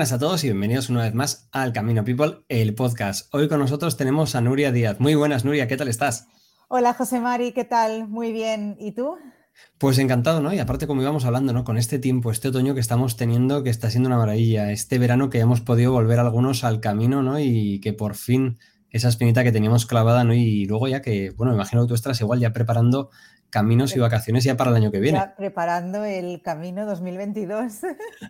[0.00, 3.28] Buenas a todos y bienvenidos una vez más al Camino People, el podcast.
[3.34, 4.98] Hoy con nosotros tenemos a Nuria Díaz.
[4.98, 6.26] Muy buenas, Nuria, ¿qué tal estás?
[6.68, 8.08] Hola, José Mari, ¿qué tal?
[8.08, 8.78] Muy bien.
[8.80, 9.16] ¿Y tú?
[9.76, 10.54] Pues encantado, ¿no?
[10.54, 11.64] Y aparte, como íbamos hablando, ¿no?
[11.64, 15.28] Con este tiempo, este otoño que estamos teniendo, que está siendo una maravilla, este verano
[15.28, 17.38] que hemos podido volver algunos al camino, ¿no?
[17.38, 18.56] Y que por fin
[18.88, 20.32] esa espinita que teníamos clavada, ¿no?
[20.32, 23.10] Y luego ya que, bueno, me imagino que tú estás igual ya preparando
[23.50, 25.18] caminos y vacaciones ya para el año que viene.
[25.18, 27.72] Ya preparando el camino 2022.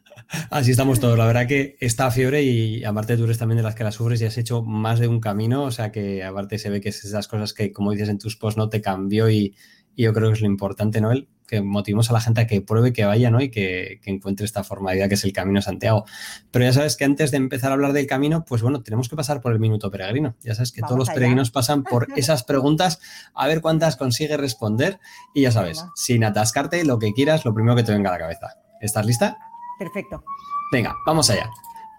[0.51, 1.17] Así estamos todos.
[1.17, 4.21] La verdad que está fiebre y aparte tú eres también de las que la sufres
[4.21, 5.65] y has hecho más de un camino.
[5.65, 8.37] O sea que aparte se ve que es esas cosas que, como dices en tus
[8.37, 9.55] posts, no te cambió y,
[9.95, 12.61] y yo creo que es lo importante, Noel, que motivemos a la gente a que
[12.61, 13.41] pruebe, que vaya, ¿no?
[13.41, 16.05] Y que, encuentre esta formalidad que es el Camino Santiago.
[16.53, 19.17] Pero ya sabes que antes de empezar a hablar del camino, pues bueno, tenemos que
[19.17, 20.37] pasar por el minuto peregrino.
[20.43, 23.01] Ya sabes que todos los peregrinos pasan por esas preguntas,
[23.35, 25.01] a ver cuántas consigue responder.
[25.35, 28.19] Y ya sabes, sin atascarte, lo que quieras, lo primero que te venga a la
[28.21, 28.55] cabeza.
[28.81, 29.37] ¿Estás lista?
[29.79, 30.23] Perfecto.
[30.71, 31.51] Venga, vamos allá.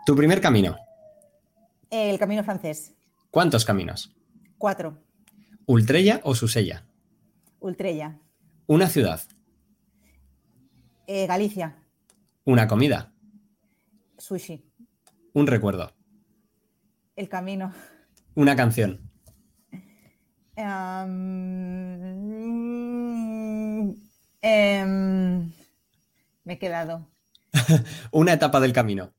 [0.05, 0.77] Tu primer camino.
[1.89, 2.93] El camino francés.
[3.29, 4.15] ¿Cuántos caminos?
[4.57, 4.97] Cuatro.
[5.65, 6.85] ¿Ultrella o Susella?
[7.59, 8.17] Ultrella.
[8.65, 9.21] Una ciudad.
[11.13, 11.75] Eh, Galicia.
[12.45, 13.11] Una comida.
[14.17, 14.63] Sushi.
[15.33, 15.91] Un recuerdo.
[17.17, 17.73] El camino.
[18.33, 19.11] Una canción.
[20.55, 20.71] Em,
[24.41, 25.51] em,
[26.45, 27.05] me he quedado.
[28.13, 29.11] Una etapa del camino.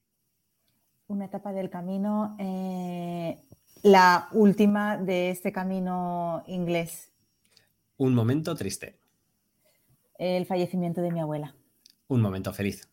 [1.09, 2.37] Una etapa del camino.
[2.39, 3.37] Eh,
[3.83, 7.13] la última de este camino inglés.
[7.99, 8.99] Un momento triste.
[10.17, 11.55] El fallecimiento de mi abuela.
[12.13, 12.91] Un momento feliz.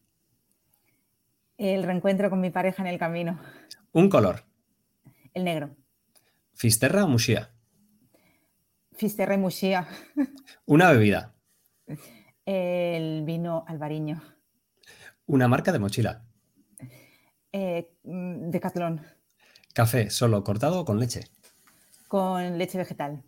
[1.57, 3.37] El reencuentro con mi pareja en el camino.
[3.91, 4.45] Un color.
[5.33, 5.75] El negro.
[6.53, 7.51] ¿Fisterra o mushia?
[8.93, 9.89] Fisterra y mushia.
[10.65, 11.35] Una bebida.
[12.45, 14.23] El vino albariño.
[15.25, 16.25] Una marca de mochila.
[17.51, 19.01] Eh, mm, Decathlon.
[19.73, 21.25] Café solo cortado o con leche.
[22.07, 23.21] Con leche vegetal.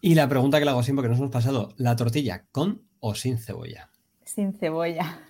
[0.00, 3.16] Y la pregunta que le hago siempre que nos hemos pasado, ¿la tortilla con o
[3.16, 3.90] sin cebolla?
[4.34, 5.20] Sin cebolla.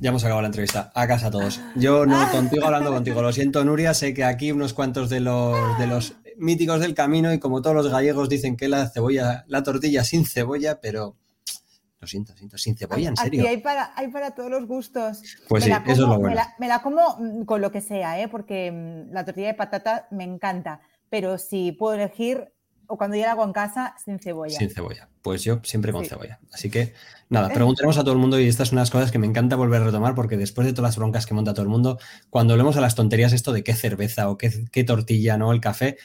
[0.00, 0.92] Ya hemos acabado la entrevista.
[0.94, 1.60] A casa todos.
[1.74, 3.20] Yo no contigo hablando contigo.
[3.20, 3.94] Lo siento, Nuria.
[3.94, 7.74] Sé que aquí unos cuantos de los, de los míticos del camino y como todos
[7.74, 11.16] los gallegos dicen que la cebolla, la tortilla sin cebolla, pero
[12.00, 13.40] lo siento, siento, sin cebolla, en serio.
[13.40, 15.20] Aquí hay para, hay para todos los gustos.
[15.48, 16.40] Pues sí, eso es lo bueno.
[16.60, 18.28] Me la, como mm, con lo que sea, ¿eh?
[18.28, 22.52] porque mm, la tortilla de patata me encanta, pero si puedo elegir,
[22.88, 24.58] o cuando yo la hago en casa, sin cebolla.
[24.58, 25.08] Sin cebolla.
[25.20, 26.40] Pues yo siempre con cebolla.
[26.52, 26.94] Así que
[27.28, 29.82] nada, preguntaremos a todo el mundo y estas son unas cosas que me encanta volver
[29.82, 31.98] a retomar porque después de todas las broncas que monta todo el mundo,
[32.30, 35.52] cuando hablemos a las tonterías esto de qué cerveza o qué, tortilla, ¿no?
[35.52, 35.98] El café,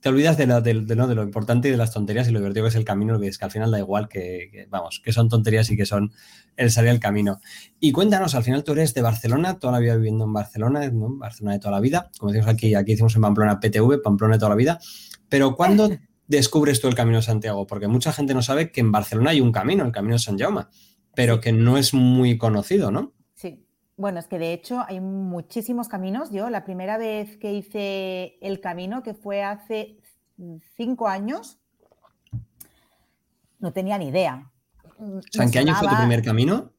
[0.00, 2.70] te olvidas de lo, de, lo importante y de las tonterías y lo divertido que
[2.70, 5.70] es el camino, que es que al final da igual que, vamos, que son tonterías
[5.70, 6.12] y que son
[6.56, 7.42] el salir al camino.
[7.78, 11.14] Y cuéntanos, al final tú eres de Barcelona, toda la vida viviendo en Barcelona, ¿no?
[11.18, 14.38] Barcelona de toda la vida, como decimos aquí, aquí hicimos en Pamplona PTV, Pamplona de
[14.38, 14.80] toda la vida,
[15.30, 15.88] pero ¿cuándo
[16.26, 17.66] descubres tú el Camino de Santiago?
[17.66, 20.38] Porque mucha gente no sabe que en Barcelona hay un camino, el Camino de San
[20.38, 20.66] Jaume,
[21.14, 23.14] pero que no es muy conocido, ¿no?
[23.34, 23.64] Sí.
[23.96, 26.30] Bueno, es que de hecho hay muchísimos caminos.
[26.30, 29.98] Yo la primera vez que hice el camino, que fue hace
[30.76, 31.58] cinco años,
[33.58, 34.50] no tenía ni idea.
[34.98, 36.72] ¿en qué año fue tu primer camino?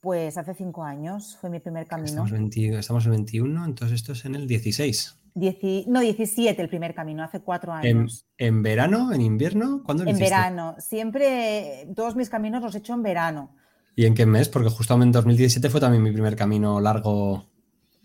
[0.00, 2.24] Pues hace cinco años fue mi primer camino.
[2.24, 7.24] Estamos, estamos en 21, entonces esto es en el 16 no, 17 el primer camino,
[7.24, 8.26] hace cuatro años.
[8.38, 9.12] ¿En, verano?
[9.12, 9.82] ¿En invierno?
[9.84, 10.76] ¿Cuándo lo En verano.
[10.78, 13.54] Siempre, todos mis caminos los he hecho en verano.
[13.96, 14.48] ¿Y en qué mes?
[14.48, 17.46] Porque justamente en 2017 fue también mi primer camino largo.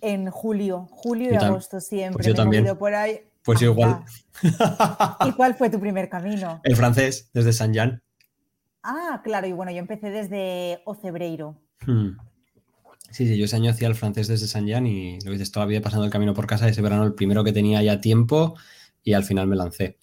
[0.02, 2.14] En julio, julio y agosto siempre.
[2.14, 2.66] Pues yo también.
[2.78, 3.22] Por ahí.
[3.44, 4.04] Pues yo igual.
[5.26, 6.62] ¿Y cuál fue tu primer camino?
[6.64, 8.02] El francés, desde San Jean.
[8.84, 11.62] Ah, claro, y bueno, yo empecé desde Ocebreiro.
[11.86, 12.12] Hmm.
[13.12, 15.82] Sí, sí, yo ese año hacía el francés desde San Jean y lo dices, todavía
[15.82, 18.56] pasando el camino por casa, ese verano el primero que tenía ya tiempo
[19.04, 19.98] y al final me lancé.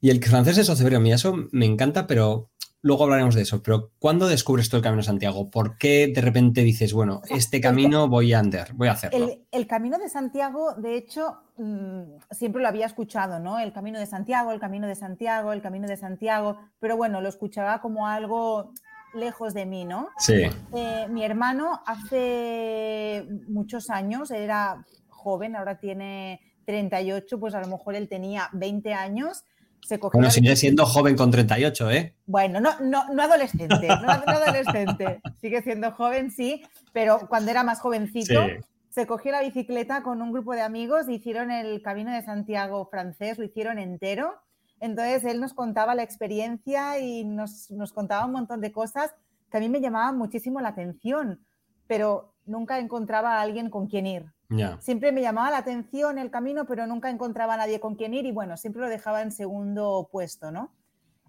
[0.00, 2.50] Y el francés es Ocebreiro, a mí eso me encanta, pero
[2.86, 3.62] luego hablaremos de eso.
[3.62, 5.50] Pero ¿cuándo descubres tú el Camino de Santiago?
[5.50, 9.28] ¿Por qué de repente dices, bueno, este camino voy a andar, voy a hacerlo?
[9.50, 13.58] El, Camino de Santiago, de hecho, mm, siempre lo había escuchado, ¿no?
[13.58, 17.28] El Camino de Santiago, el Camino de Santiago, el Camino de Santiago, pero bueno, lo
[17.28, 18.72] escuchaba como algo
[19.14, 20.08] lejos de mí, ¿no?
[20.18, 20.42] Sí.
[20.74, 27.94] Eh, mi hermano hace muchos años, era joven, ahora tiene 38, pues a lo mejor
[27.94, 29.44] él tenía 20 años.
[29.82, 32.14] Se bueno, sigue siendo joven con 38, ¿eh?
[32.26, 35.20] Bueno, no, no, no adolescente, no, adolescente.
[35.40, 38.46] Sigue siendo joven, sí, pero cuando era más jovencito,
[38.90, 43.38] se cogió la bicicleta con un grupo de amigos, hicieron el Camino de Santiago francés,
[43.38, 44.34] lo hicieron entero
[44.80, 49.14] entonces él nos contaba la experiencia y nos, contaba un montón de cosas
[49.50, 51.44] que a mí me llamaban muchísimo la atención,
[51.86, 54.32] pero nunca encontraba a alguien con quien ir.
[54.78, 58.26] Siempre me llamaba la atención el camino, pero nunca encontraba a nadie con quien ir
[58.26, 60.72] y bueno, siempre lo dejaba en segundo puesto, ¿no?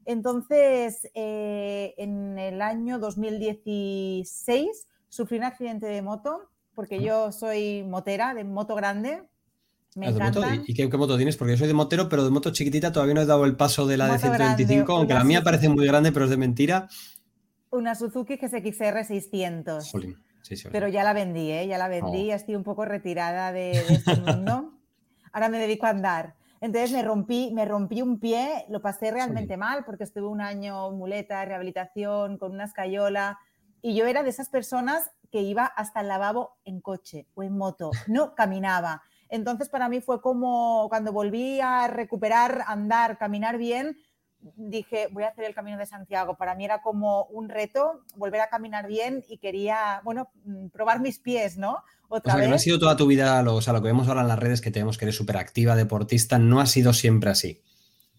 [0.06, 8.34] Entonces, eh, en el año 2016 sufrí un accidente de moto, porque yo soy motera,
[8.34, 9.24] de moto grande,
[9.98, 11.38] me ah, ¿Y qué, moto tienes?
[11.38, 13.88] Porque yo soy de motero, pero de moto chiquitita todavía no he dado el paso
[13.88, 16.88] de la de 125, aunque la mía parece muy grande, pero es de mentira.
[17.72, 19.92] Una Suzuki GSX-R 600.
[20.72, 21.68] Pero ya la vendí, ¿eh?
[21.68, 22.36] Ya la vendí, oh.
[22.36, 24.74] estoy un poco retirada de, este mundo.
[25.32, 26.36] Ahora me dedico a andar.
[26.62, 30.92] Entonces me rompí, me rompí un pie, lo pasé realmente mal porque estuve un año
[30.92, 33.40] muleta, rehabilitación, con una escayola.
[33.82, 37.58] Y yo era de esas personas que iba hasta el lavabo en coche o en
[37.58, 39.02] moto, no caminaba.
[39.30, 43.98] Entonces para mí fue como cuando volví a recuperar, andar, caminar bien,
[44.40, 46.38] dije, voy a hacer el Camino de Santiago.
[46.38, 51.00] Para mí era como un reto volver a caminar bien y quería, bueno, mm, probar
[51.00, 51.84] mis pies, ¿no?
[52.08, 53.88] Otra o sea, que no ha sido toda tu vida, lo, o sea, lo que
[53.88, 56.94] vemos ahora en las redes, que tenemos que eres súper activa, deportista, no ha sido
[56.94, 57.62] siempre así.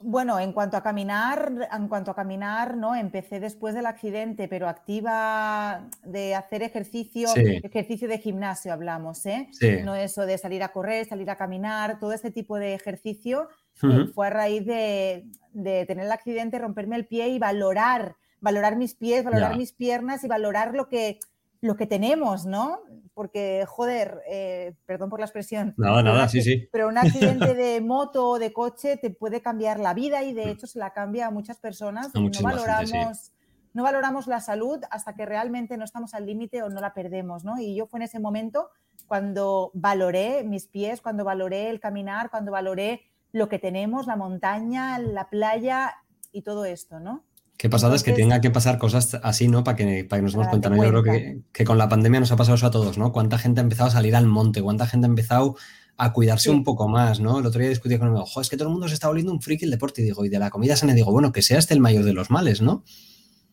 [0.01, 4.69] Bueno, en cuanto a caminar, en cuanto a caminar, no, empecé después del accidente, pero
[4.69, 9.49] activa de hacer ejercicio, ejercicio de gimnasio hablamos, ¿eh?
[9.85, 13.49] No eso de salir a correr, salir a caminar, todo este tipo de ejercicio
[13.83, 18.95] eh, fue a raíz de, tener el accidente, romperme el pie y valorar, valorar mis
[18.95, 21.19] pies, valorar mis piernas y valorar lo que,
[21.61, 22.81] lo que tenemos, ¿no?
[23.19, 25.75] porque, joder, eh, perdón por la expresión.
[25.77, 26.69] Nada, nada, sí, sí.
[26.71, 30.53] Pero un accidente de moto o de coche te puede cambiar la vida y de
[30.53, 32.15] hecho se la cambia a muchas personas.
[32.15, 33.33] no valoramos,
[33.75, 37.43] no valoramos la salud hasta que realmente no estamos al límite o no la perdemos,
[37.43, 37.59] ¿no?
[37.59, 38.71] Y yo fue en ese momento
[39.09, 43.03] cuando valoré mis pies, cuando valoré el caminar, cuando valoré
[43.33, 45.97] lo que tenemos, la montaña, la playa
[46.31, 47.25] y todo esto, ¿no?
[47.59, 49.65] Qué pasada es que tenga que pasar cosas así, ¿no?
[49.65, 50.71] Para que, para que nos demos cuenta.
[50.71, 50.77] ¿no?
[50.77, 53.11] Yo creo que, que, con la pandemia nos ha pasado eso a todos, ¿no?
[53.11, 55.57] Cuánta gente ha empezado a salir al monte, cuánta gente ha empezado
[55.97, 57.41] a cuidarse un poco más, ¿no?
[57.41, 59.33] El otro día discutí con un amigo, es que todo el mundo se está volviendo
[59.33, 61.59] un friki el deporte, y digo, y de la comida sana, digo, bueno, que sea
[61.59, 62.85] este el mayor de los males, ¿no?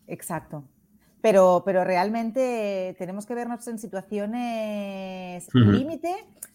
[0.06, 0.64] Exacto.
[1.22, 6.14] Pero, pero realmente tenemos que vernos en situaciones límite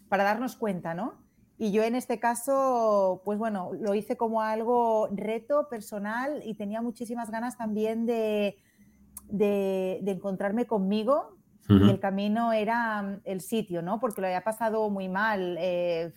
[0.08, 1.14] para darnos cuenta, ¿no?
[1.62, 6.80] Y yo en este caso, pues bueno, lo hice como algo reto personal y tenía
[6.80, 8.56] muchísimas ganas también de,
[9.28, 11.36] de, encontrarme conmigo.
[11.68, 14.00] Y el camino era mm, el sitio, ¿no?
[14.00, 15.58] Porque lo había pasado muy mal.
[15.60, 16.14] Eh,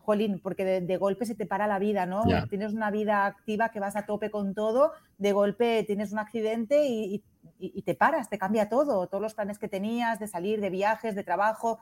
[0.00, 2.22] jolín, porque de, golpe se te para la vida, ¿no?
[2.50, 6.84] Tienes una vida activa que vas a tope con todo, de golpe tienes un accidente
[6.86, 7.24] y,
[7.58, 11.14] y, te paras, te cambia todo, todos los planes que tenías de salir, de viajes,
[11.14, 11.78] de trabajo,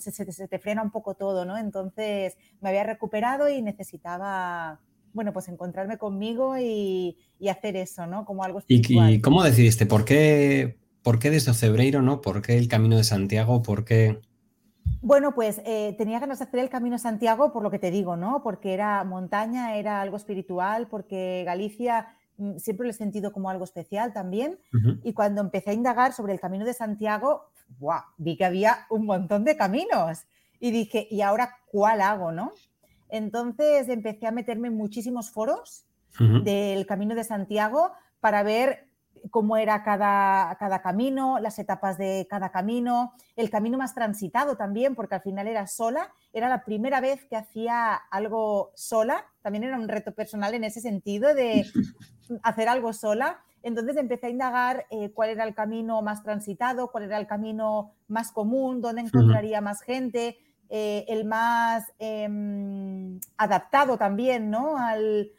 [0.00, 1.56] se, te frena un poco todo, ¿no?
[1.56, 4.80] Entonces me había recuperado y necesitaba,
[5.12, 7.16] bueno, pues encontrarme conmigo y,
[7.48, 8.24] hacer eso, ¿no?
[8.24, 9.12] Como algo espiritual.
[9.12, 9.86] ¿Y, cómo decidiste?
[9.86, 12.20] ¿Por qué, ¿Por qué desde Ocebreiro, no?
[12.20, 13.62] ¿Por qué el Camino de Santiago?
[13.62, 14.20] ¿Por qué...?
[15.02, 17.90] Bueno, pues eh, tenía ganas de hacer el Camino de Santiago por lo que te
[17.90, 18.42] digo, ¿no?
[18.42, 23.64] Porque era montaña, era algo espiritual, porque Galicia mm, siempre lo he sentido como algo
[23.64, 24.58] especial también.
[25.02, 27.49] Y cuando empecé a indagar sobre el Camino de Santiago,
[28.16, 30.24] vi que había un montón de caminos.
[30.58, 32.52] Y dije, ¿y ahora cuál hago, no?
[33.08, 35.86] Entonces empecé a meterme en muchísimos foros
[36.18, 38.90] del Camino de Santiago para ver
[39.30, 44.94] cómo era cada, cada camino, las etapas de cada camino, el camino más transitado también,
[44.94, 49.78] porque al final era sola, era la primera vez que hacía algo sola, también era
[49.78, 51.64] un reto personal en ese sentido de
[52.42, 57.04] hacer algo sola entonces empecé a indagar eh, cuál era el camino más transitado, cuál
[57.04, 60.38] era el camino más común, dónde encontraría más gente,
[60.68, 64.76] eh, el más em, adaptado también ¿no?
[64.78, 65.30] al,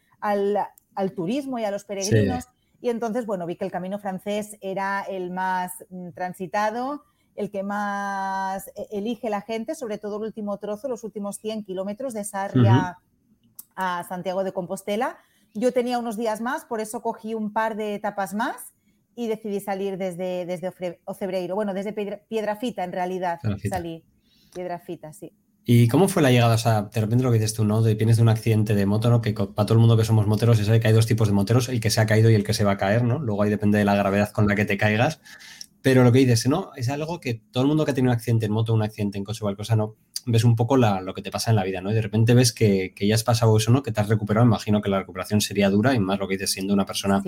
[1.15, 2.47] turismo y a los peregrinos.
[2.79, 7.03] Y entonces, bueno, vi que el camino francés era el más mm, transitado,
[7.35, 11.63] el que más eh, elige la gente, sobre todo el último trozo, los últimos 100
[11.63, 12.97] kilómetros de Sarria
[13.75, 15.17] a Santiago de Compostela
[15.53, 18.73] yo tenía unos días más, por eso cogí un par de etapas más
[19.15, 20.71] y decidí salir desde, desde
[21.05, 21.55] Ocebreiro.
[21.55, 23.39] Bueno, desde Piedrafita en realidad
[23.69, 24.03] salí.
[24.53, 25.33] Piedrafita, sí.
[25.63, 26.55] ¿Y cómo fue la llegada?
[26.55, 27.81] O sea, de repente lo que dices tú, ¿no?
[27.83, 29.21] Vienes de un accidente de moto, ¿no?
[29.21, 31.33] Que para todo el mundo que somos moteros se sabe que hay dos tipos de
[31.33, 33.19] moteros, el que se ha caído y el que se va a caer, ¿no?
[33.19, 35.21] Luego ahí depende de la gravedad con la que te caigas.
[35.83, 36.71] Pero lo que dices, ¿no?
[36.75, 39.17] Es algo que todo el mundo que ha tenido un accidente en moto, un accidente
[39.17, 39.95] en coche o cualquier cosa, ¿no?
[40.25, 41.91] Ves un poco lo que te pasa en la vida, ¿no?
[41.91, 43.83] Y de repente ves que, ya has pasado eso, ¿no?
[43.83, 44.45] Que te has recuperado.
[44.45, 47.23] Imagino que la recuperación sería dura y más lo que dices siendo una persona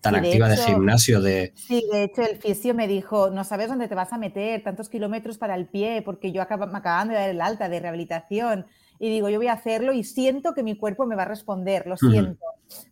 [0.00, 1.20] tan activa de, gimnasio.
[1.20, 1.52] De...
[1.54, 4.88] Sí, de hecho el fisio me dijo, no sabes dónde te vas a meter, tantos
[4.88, 8.66] kilómetros para el pie, porque yo acabo, me acaban de dar el alta de rehabilitación.
[9.00, 11.86] Y digo, yo voy a hacerlo y siento que mi cuerpo me va a responder,
[11.86, 12.44] lo siento.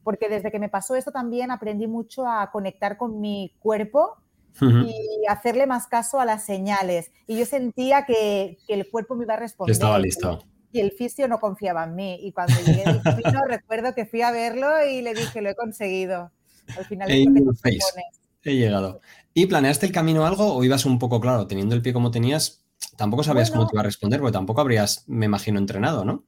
[0.05, 4.17] Porque desde que me pasó esto también aprendí mucho a conectar con mi cuerpo
[4.61, 7.11] y hacerle más caso a las señales.
[7.27, 9.73] Y yo sentía que, el cuerpo me iba a responder.
[9.73, 10.45] Estaba listo.
[10.73, 12.19] Y el fisio no confiaba en mí.
[12.23, 15.55] Y cuando llegué al camino, recuerdo que fui a verlo y le dije, lo he
[15.55, 16.31] conseguido.
[16.77, 17.79] Al final es que
[18.43, 19.01] He llegado.
[19.35, 21.47] ¿Y planeaste el camino algo o ibas un poco claro?
[21.49, 22.65] Teniendo el pie como tenías,
[22.97, 26.25] tampoco sabías cómo te iba a responder, porque tampoco habrías, me imagino, entrenado, ¿no?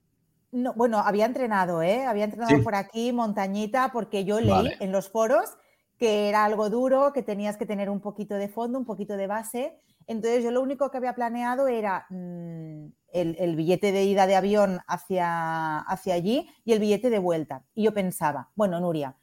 [0.51, 2.07] No, bueno, había entrenado, ¿eh?
[2.07, 5.51] Había entrenado por aquí, montañita, porque yo leí en los foros
[5.99, 9.27] que era algo duro, que tenías que tener un poquito de fondo, un poquito de
[9.27, 9.79] base.
[10.07, 14.81] Entonces yo lo único que había planeado era mm, el, billete de ida de avión
[14.87, 17.65] hacia, hacia allí y el billete de vuelta.
[17.75, 19.17] Y yo pensaba, bueno, Nuria,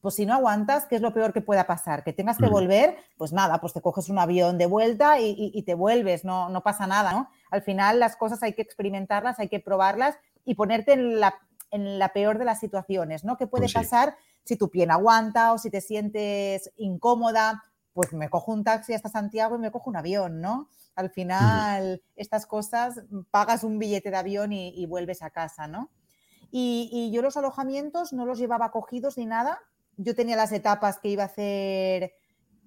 [0.00, 2.04] pues si no aguantas, ¿qué es lo peor que pueda pasar?
[2.04, 2.52] Que tengas que mm.
[2.52, 6.62] volver, pues nada, pues te coges un avión de vuelta y, te vuelves, no, no
[6.62, 7.28] pasa nada, ¿no?
[7.50, 11.34] Al final las cosas hay que experimentarlas, hay que probarlas y ponerte en la,
[11.70, 13.36] en la peor de las situaciones, ¿no?
[13.36, 14.16] ¿Qué puede pues pasar
[14.48, 17.62] si tu pie no aguanta o si te sientes incómoda?
[17.92, 20.70] Pues me cojo un taxi hasta Santiago y me cojo un avión, ¿no?
[20.94, 25.90] Al final, estas cosas, pagas un billete de avión y, vuelves a casa, ¿no?
[26.50, 29.60] Y, y, yo los alojamientos no los llevaba cogidos ni nada.
[29.98, 32.14] Yo tenía las etapas que iba a hacer,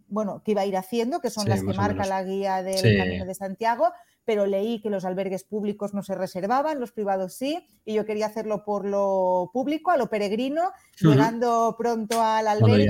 [0.08, 3.26] bueno, que iba a ir haciendo, que son las que marca la guía del Camino
[3.26, 3.92] de Santiago,
[4.32, 8.28] pero leí que los albergues públicos no se reservaban, los privados sí, y yo quería
[8.28, 10.72] hacerlo por lo público, a lo peregrino,
[11.02, 12.88] llegando pronto al albergue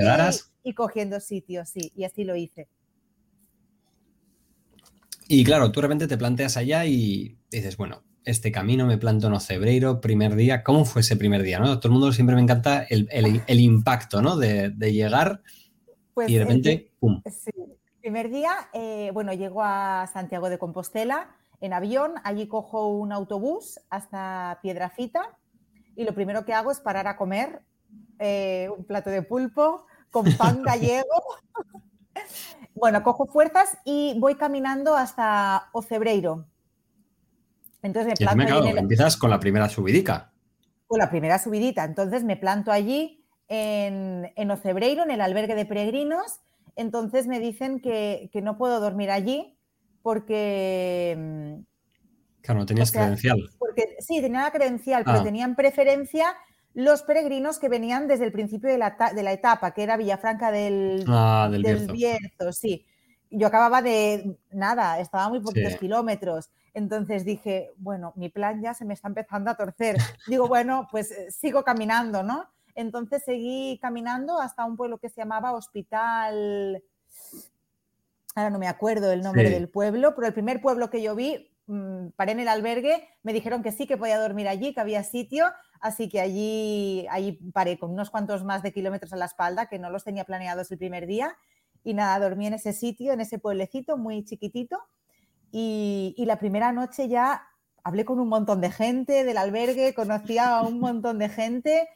[0.62, 2.68] y, cogiendo sitios, sí, y así lo hice.
[5.26, 9.26] Y claro, tú de repente te planteas allá y dices, bueno, este camino me planto
[9.26, 11.58] en Ocebreiro, primer día, ¿cómo fue ese primer día?
[11.58, 11.80] ¿no?
[11.80, 14.36] Todo el mundo siempre me encanta el, impacto, ¿no?
[14.36, 15.42] De, llegar
[16.14, 17.20] pues y de repente, ¡pum!
[17.26, 17.50] Sí,
[18.02, 23.78] Primer día, eh, bueno, llego a Santiago de Compostela en avión, allí cojo un autobús
[23.90, 25.38] hasta Piedrafita
[25.94, 27.62] y lo primero que hago es parar a comer
[28.18, 31.06] eh, un plato de pulpo con pan gallego.
[32.74, 36.44] bueno, cojo fuerzas y voy caminando hasta Ocebreiro.
[37.82, 40.32] Entonces me planto Empiezas con la primera subidica.
[40.88, 41.84] Con la primera subidita.
[41.84, 46.40] Entonces me planto allí en, en Ocebreiro, en el albergue de peregrinos,
[46.76, 49.56] entonces me dicen que, no puedo dormir allí
[50.02, 51.14] porque...
[51.18, 51.62] Mm,
[52.42, 53.38] claro, no tenías credencial.
[53.58, 55.24] Porque, sí, tenía la credencial, pero ah.
[55.24, 56.34] tenían preferencia
[56.74, 61.50] los peregrinos que venían desde el principio de la, etapa, que era Villafranca del, ah,
[61.92, 62.52] Bierzo.
[62.52, 62.86] sí.
[63.30, 66.50] Yo acababa de, nada, estaba muy poquitos kilómetros.
[66.74, 69.96] Entonces dije, bueno, mi plan ya se me está empezando a torcer.
[70.26, 72.46] Digo, bueno, pues eh, sigo caminando, ¿no?
[72.74, 76.82] Entonces seguí caminando hasta un pueblo que se llamaba Hospital,
[78.34, 81.50] ahora no me acuerdo el nombre del pueblo, pero el primer pueblo que yo vi,
[81.66, 85.02] mm, paré en el albergue, me dijeron que sí, que podía dormir allí, que había
[85.04, 85.46] sitio,
[85.80, 89.78] así que allí, allí paré con unos cuantos más de kilómetros a la espalda, que
[89.78, 91.36] no los tenía planeados el primer día,
[91.84, 94.78] y nada, dormí en ese sitio, en ese pueblecito muy chiquitito,
[95.50, 97.46] y, y la primera noche ya
[97.84, 101.88] hablé con un montón de gente del albergue, conocía a un montón de gente,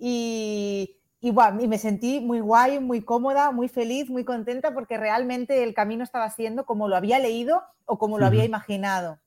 [0.00, 5.74] y, y, me sentí muy guay, muy cómoda, muy feliz, muy contenta porque realmente el
[5.74, 9.18] camino estaba siendo como lo había leído o como lo había imaginado.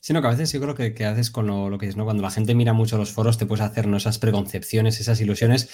[0.00, 2.04] Sí, no, que a veces yo creo que, haces con lo, que es, ¿no?
[2.04, 3.96] Cuando la gente mira mucho los foros, te puedes hacer ¿no?
[3.96, 5.68] esas preconcepciones, esas ilusiones,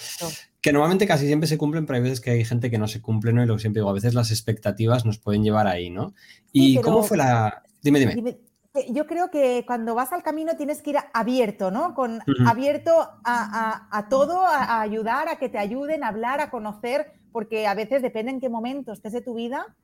[0.61, 3.01] que normalmente casi siempre se cumplen, pero hay veces que hay gente que no se
[3.01, 3.43] cumple, ¿no?
[3.43, 6.13] Y lo que siempre digo, a veces las expectativas nos pueden llevar ahí, ¿no?
[6.51, 7.63] ¿Y cómo fue la...?
[7.81, 7.99] dime.
[8.05, 8.48] dime
[8.89, 11.93] yo creo que cuando vas al camino tienes que ir abierto, ¿no?
[11.95, 12.91] Con, Abierto
[13.23, 18.01] a, todo, a, ayudar, a que te ayuden, a hablar, a conocer, porque a veces
[18.01, 19.75] depende en qué momento estés de tu vida,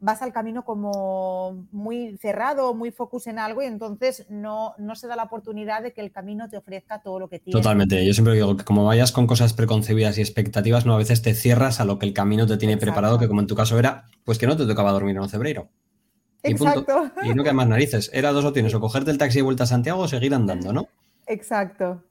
[0.00, 5.06] vas al camino como muy cerrado, muy focus en algo y entonces no, no se
[5.06, 7.62] da la oportunidad de que el camino te ofrezca todo lo que tienes.
[7.62, 8.04] Totalmente.
[8.04, 11.34] Yo siempre digo que como vayas con cosas preconcebidas y expectativas, no a veces te
[11.34, 14.04] cierras a lo que el camino te tiene preparado, que como en tu caso era,
[14.24, 15.70] pues que no te tocaba dormir en un cebreiro.
[16.50, 17.10] Exacto.
[17.22, 18.10] Y no queda más narices.
[18.12, 20.88] Era dos opciones, o cogerte el taxi de vuelta a Santiago o seguir andando, ¿no?
[21.26, 22.02] Exacto.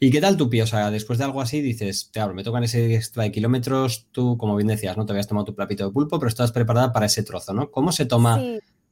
[0.00, 0.62] ¿Y qué tal tu pie?
[0.62, 4.36] O sea, después de algo así dices, te me tocan ese extra de kilómetros, tú,
[4.38, 7.06] como bien decías, no te habías tomado tu platito de pulpo, pero estás preparada para
[7.06, 7.70] ese trozo, ¿no?
[7.70, 8.40] ¿Cómo se toma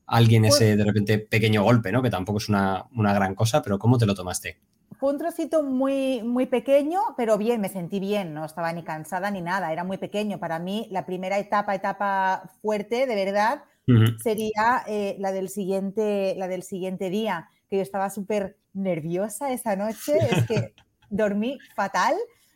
[0.07, 2.03] alguien pues ese, de repente, pequeño golpe, ¿no?
[2.03, 4.59] Que tampoco es una, gran cosa, pero ¿cómo te lo tomaste?
[4.99, 9.31] Fue un trocito muy, muy pequeño, pero bien, me sentí bien, no estaba ni cansada
[9.31, 10.39] ni nada, era muy pequeño.
[10.39, 13.63] Para mí, la primera etapa, etapa fuerte, de verdad,
[14.23, 19.77] sería eh, la, del siguiente, la del siguiente día, que yo estaba súper nerviosa esa
[19.77, 20.75] noche, es que
[21.11, 22.15] dormí fatal.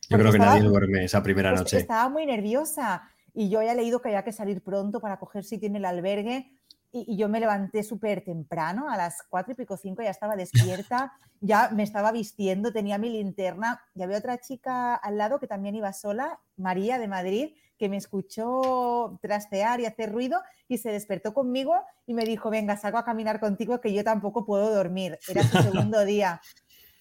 [0.08, 1.78] Yo creo que nadie duerme esa primera pues, noche.
[1.78, 5.68] Estaba muy nerviosa y yo había leído que había que salir pronto para coger sitio
[5.68, 6.50] en el albergue
[6.92, 11.12] y, yo me levanté súper temprano, a las cuatro y pico cinco ya estaba despierta,
[11.40, 15.74] ya me estaba vistiendo, tenía mi linterna y había otra chica al lado que también
[15.74, 21.32] iba sola, María de Madrid, que me escuchó trastear y hacer ruido y se despertó
[21.32, 21.74] conmigo
[22.06, 25.18] y me dijo, venga, salgo a caminar contigo que yo tampoco puedo dormir.
[25.26, 26.42] Era su segundo día.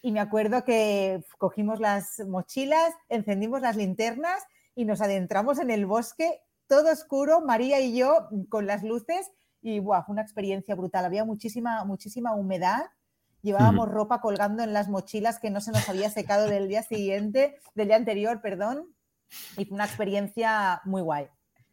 [0.01, 4.41] Y me acuerdo que cogimos las mochilas, encendimos las linternas
[4.73, 9.29] y nos adentramos en el bosque, todo oscuro, María y yo con las luces
[9.61, 11.03] y fue una experiencia brutal.
[11.03, 12.85] Había muchísima, muchísima humedad.
[13.41, 17.57] Llevábamos ropa colgando en las mochilas que no se nos había secado del día siguiente,
[17.75, 18.95] del día anterior, perdón.
[19.57, 21.27] Y fue una experiencia muy guay.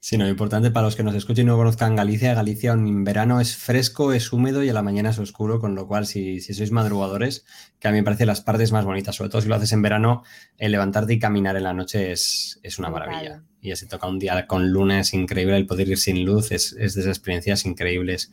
[0.07, 3.41] Sí, no, importante para los que nos escuchen y no conozcan Galicia, Galicia en verano
[3.41, 6.71] es fresco, es húmedo y a la mañana es oscuro, con lo cual si, sois
[6.71, 7.45] madrugadores,
[7.81, 9.83] que a mí me parece las partes más bonitas, sobre todo si lo haces en
[9.83, 10.23] verano,
[10.59, 13.43] el levantarte y caminar en la noche es, una maravilla.
[13.61, 16.77] Y así toca un día con luna, es increíble, el poder ir sin luz es,
[16.77, 18.31] de esas experiencias increíbles.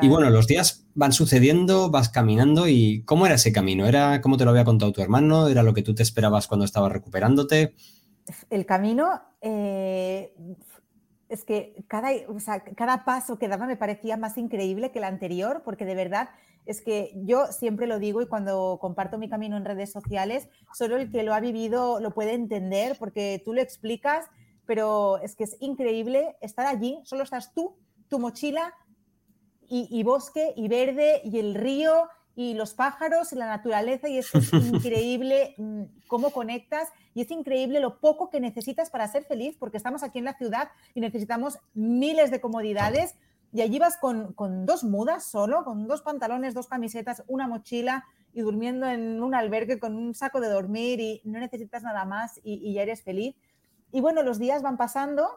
[0.00, 3.86] Y bueno, los días van sucediendo, vas caminando y ¿cómo era ese camino?
[3.86, 5.48] ¿Era como te lo había contado tu hermano?
[5.48, 7.74] ¿Era lo que tú te esperabas cuando estabas recuperándote?
[8.50, 9.22] El camino...
[9.40, 10.34] Eh,
[11.28, 12.10] es que cada,
[12.76, 16.30] cada paso que daba me parecía más increíble que el anterior, porque de verdad
[16.66, 20.96] es que yo siempre lo digo y cuando comparto mi camino en redes sociales, solo
[20.96, 24.26] el que lo ha vivido lo puede entender, porque tú lo explicas,
[24.66, 27.76] pero es que es increíble estar allí, solo estás tú,
[28.08, 28.74] tu mochila
[29.68, 34.30] y bosque y verde y el río y los pájaros y la naturaleza y es
[34.52, 39.78] increíble mm, cómo conectas y es increíble lo poco que necesitas para ser feliz porque
[39.78, 43.16] estamos aquí en la ciudad y necesitamos miles de comodidades
[43.52, 44.34] y allí vas con,
[44.66, 49.78] dos mudas solo, con dos pantalones, dos camisetas, una mochila y durmiendo en un albergue
[49.78, 53.34] con un saco de dormir y no necesitas nada más y, y ya eres feliz.
[53.92, 55.30] Y bueno, los días van pasando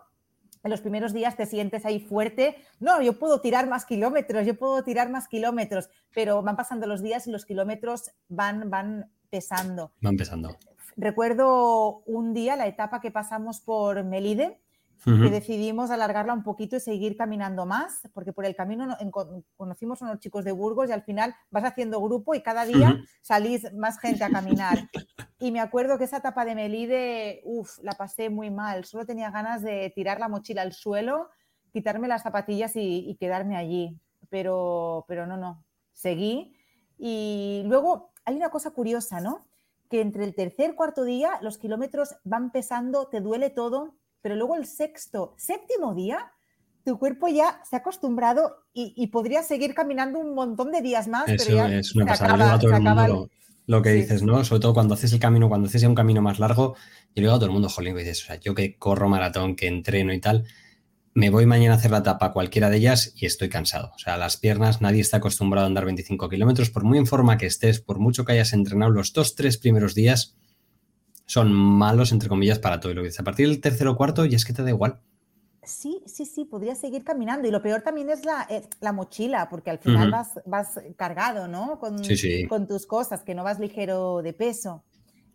[0.64, 4.58] en los primeros días te sientes ahí fuerte, no, yo puedo tirar más kilómetros, yo
[4.58, 9.92] puedo tirar más kilómetros, pero van pasando los días y los kilómetros van, van pesando.
[10.02, 10.58] Van pesando.
[10.98, 14.60] Recuerdo un día la etapa que pasamos por Melide,
[15.04, 18.98] que decidimos alargarla un poquito y seguir caminando más, porque por el camino
[19.56, 23.00] conocimos a unos chicos de Burgos y al final vas haciendo grupo y cada día
[23.22, 24.90] salís más gente a caminar.
[25.42, 28.84] Y me acuerdo que esa etapa de Melide, uff, la pasé muy mal.
[28.84, 31.30] Solo tenía ganas de tirar la mochila al suelo,
[31.72, 33.98] quitarme las zapatillas y, quedarme allí.
[34.30, 36.58] Pero, pero no, no, seguí.
[36.98, 39.46] Y luego hay una cosa curiosa, ¿no?
[39.90, 44.56] Que entre el tercer cuarto día los kilómetros van pesando, te duele todo, pero luego
[44.56, 46.32] el sexto, séptimo día,
[46.84, 51.28] tu cuerpo ya se ha acostumbrado y, podría seguir caminando un montón de días más.
[51.28, 52.58] Eso pero es una pasada.
[52.60, 53.30] todo el mundo
[53.68, 54.44] lo, que dices, ¿no?
[54.44, 56.76] Sobre todo cuando haces el camino, cuando haces un camino más largo,
[57.14, 59.68] y luego a todo el mundo, jolín, dices, o sea, yo que corro maratón, que
[59.68, 60.46] entreno y tal,
[61.14, 63.92] me voy mañana a hacer la etapa cualquiera de ellas y estoy cansado.
[63.96, 67.38] O sea, las piernas, nadie está acostumbrado a andar 25 kilómetros, por muy en forma
[67.38, 70.36] que estés, por mucho que hayas entrenado los dos, tres primeros días,
[71.30, 72.92] son malos, entre comillas, para todo.
[72.92, 74.70] Y lo que dices, a partir del tercero o cuarto, y es que te da
[74.70, 75.00] igual.
[75.62, 77.48] Sí, sí, sí, podría seguir caminando.
[77.48, 81.78] Y lo peor también es la, eh, mochila, porque al final vas, vas cargado, ¿no?
[81.80, 82.02] Con,
[82.50, 84.84] con tus cosas, que no vas ligero de peso.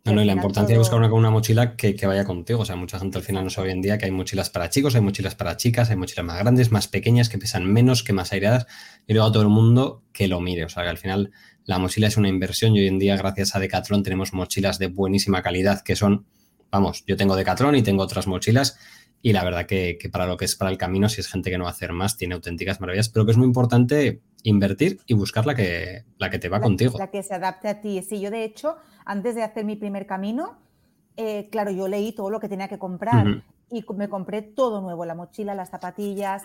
[0.03, 2.59] No, no, y la importancia de buscar una, una mochila que, que, vaya contigo.
[2.59, 4.69] O sea, mucha gente al final no sabe hoy en día que hay mochilas para
[4.69, 8.11] chicos, hay mochilas para chicas, hay mochilas más grandes, más pequeñas, que pesan menos, que
[8.11, 8.67] más aireadas.
[9.07, 10.65] Y luego a todo el mundo que lo mire.
[10.65, 11.31] O sea, que al final
[11.65, 14.87] la mochila es una inversión y hoy en día, gracias a Decathlon, tenemos mochilas de
[14.87, 16.25] buenísima calidad que son,
[16.71, 18.77] vamos, yo tengo Decathlon y tengo otras mochilas
[19.21, 21.57] y la verdad que, para lo que es para el camino, si es gente que
[21.57, 25.15] no va a hacer más, tiene auténticas maravillas, pero que es muy importante invertir y
[25.15, 26.99] buscar la que, la que te va contigo.
[26.99, 28.03] La que se adapte a ti.
[28.03, 30.59] Sí, yo de hecho, antes de hacer mi primer camino,
[31.17, 35.05] eh, claro, yo leí todo lo que tenía que comprar y me compré todo nuevo,
[35.05, 36.41] la mochila, las zapatillas,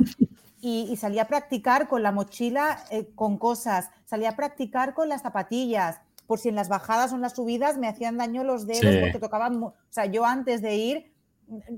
[0.62, 5.22] y, salí a practicar con la mochila, eh, con cosas, salí a practicar con las
[5.22, 8.94] zapatillas, por si en las bajadas o en las subidas me hacían daño los dedos
[9.00, 11.12] porque tocaban, o sea, yo antes de ir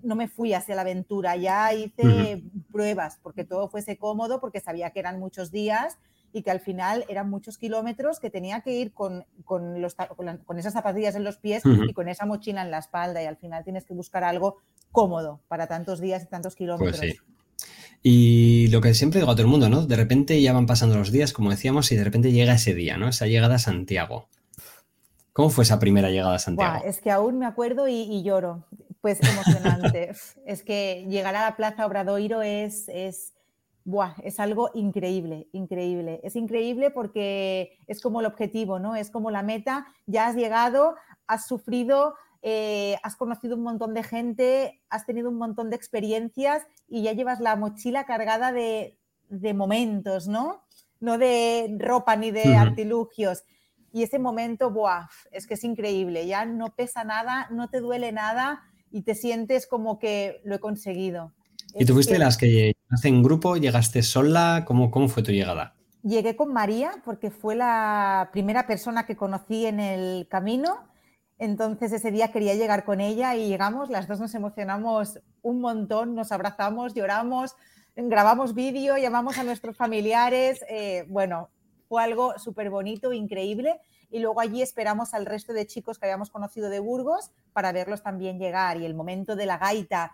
[0.03, 4.91] no me fui hacia la aventura, ya hice pruebas porque todo fuese cómodo, porque sabía
[4.91, 5.99] que eran muchos días
[6.33, 10.59] y que al final eran muchos kilómetros que tenía que ir con, con, los, con,
[10.59, 13.65] esas zapatillas en los pies y con esa mochila en la espalda y al final
[13.65, 14.59] tienes que buscar algo
[14.93, 16.99] cómodo para tantos días y tantos kilómetros.
[16.99, 17.19] Pues sí.
[18.03, 19.87] Y lo que siempre digo a todo el mundo, ¿no?
[19.87, 22.97] De repente ya van pasando los días, como decíamos, y de repente llega ese día,
[22.97, 23.09] ¿no?
[23.09, 24.29] Esa llegada a Santiago.
[25.33, 26.85] ¿Cómo fue esa primera llegada a Santiago?
[26.85, 28.65] es que aún me acuerdo y, lloro.
[29.01, 30.13] Pues emocionante.
[30.47, 33.33] es que llegar a la Plaza Obradoiro es, es,
[34.23, 36.21] es algo increíble, increíble.
[36.25, 38.97] Es increíble porque es como el objetivo, ¿no?
[38.97, 39.87] Es como la meta.
[40.07, 45.39] Ya has llegado, has sufrido, eh, has conocido un montón de gente, has tenido un
[45.39, 48.99] montón de experiencias y ya llevas la mochila cargada de,
[49.55, 50.65] momentos, ¿no?
[51.01, 53.45] No de ropa ni de artilugios.
[53.93, 55.07] Y ese momento, ¡buah!
[55.31, 59.67] Es que es increíble, ya no pesa nada, no te duele nada y te sientes
[59.67, 61.33] como que lo he conseguido.
[61.75, 64.65] ¿Y tú fuiste de las que llegaste en grupo, llegaste sola?
[64.67, 65.75] ¿Cómo, ¿Cómo fue tu llegada?
[66.03, 70.92] Llegué con María porque fue la primera persona que conocí en el camino.
[71.43, 76.15] Entonces ese día quería llegar con ella y llegamos, las dos nos emocionamos un montón,
[76.15, 77.57] nos abrazamos, lloramos,
[77.97, 80.65] grabamos vídeo, llamamos a nuestros familiares.
[80.69, 81.51] Eh, bueno,
[81.89, 83.81] fue algo súper bonito, increíble.
[84.09, 88.05] Y luego allí esperamos al resto de chicos que habíamos conocido de Burgos para verlos
[88.05, 88.81] también llegar.
[88.81, 90.13] Y el momento de la gaita,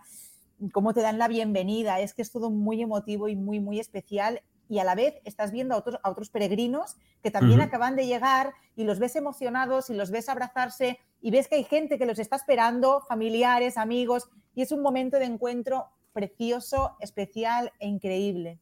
[0.71, 4.41] cómo te dan la bienvenida, es que es todo muy emotivo y muy, muy especial.
[4.69, 8.05] Y a la vez estás viendo a otros, a otros peregrinos que también acaban de
[8.05, 12.05] llegar y los ves emocionados y los ves abrazarse y ves que hay gente que
[12.05, 18.59] los está esperando, familiares, amigos, y es un momento de encuentro precioso, especial e increíble.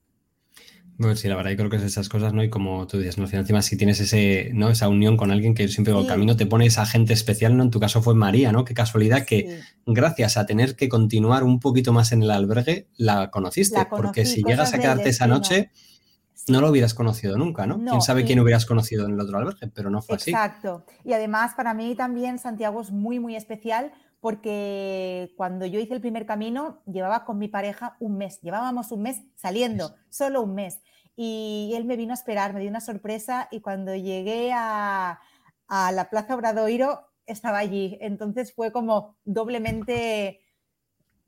[1.00, 2.43] Bueno, sí, la verdad, yo creo que es esas cosas, ¿no?
[2.43, 3.26] Y como tú dices, ¿no?
[3.32, 4.70] Encima, si tienes ese, ¿no?
[4.72, 7.62] esa unión con alguien que siempre digo, el camino te pone esa gente especial, ¿no?
[7.62, 8.65] En tu caso fue María, ¿no?
[8.65, 13.30] Qué casualidad que gracias a tener que continuar un poquito más en el albergue, la
[13.30, 13.86] conociste.
[13.91, 15.70] porque si llegas a quedarte esa noche,
[16.48, 17.78] no lo hubieras conocido nunca, ¿no?
[17.78, 20.32] Quién sabe quién hubieras conocido en el otro albergue, pero no fue así.
[20.32, 20.86] Exacto.
[21.04, 26.02] Y además, para mí también Santiago es muy, muy especial porque cuando yo hice el
[26.02, 30.82] primer camino llevaba con mi pareja un mes, llevábamos un mes saliendo, solo un mes.
[31.16, 35.20] Y él me vino a esperar, me dio una sorpresa y cuando llegué a,
[35.70, 37.98] la Plaza Obradoiro estaba allí.
[38.02, 40.42] Entonces fue como doblemente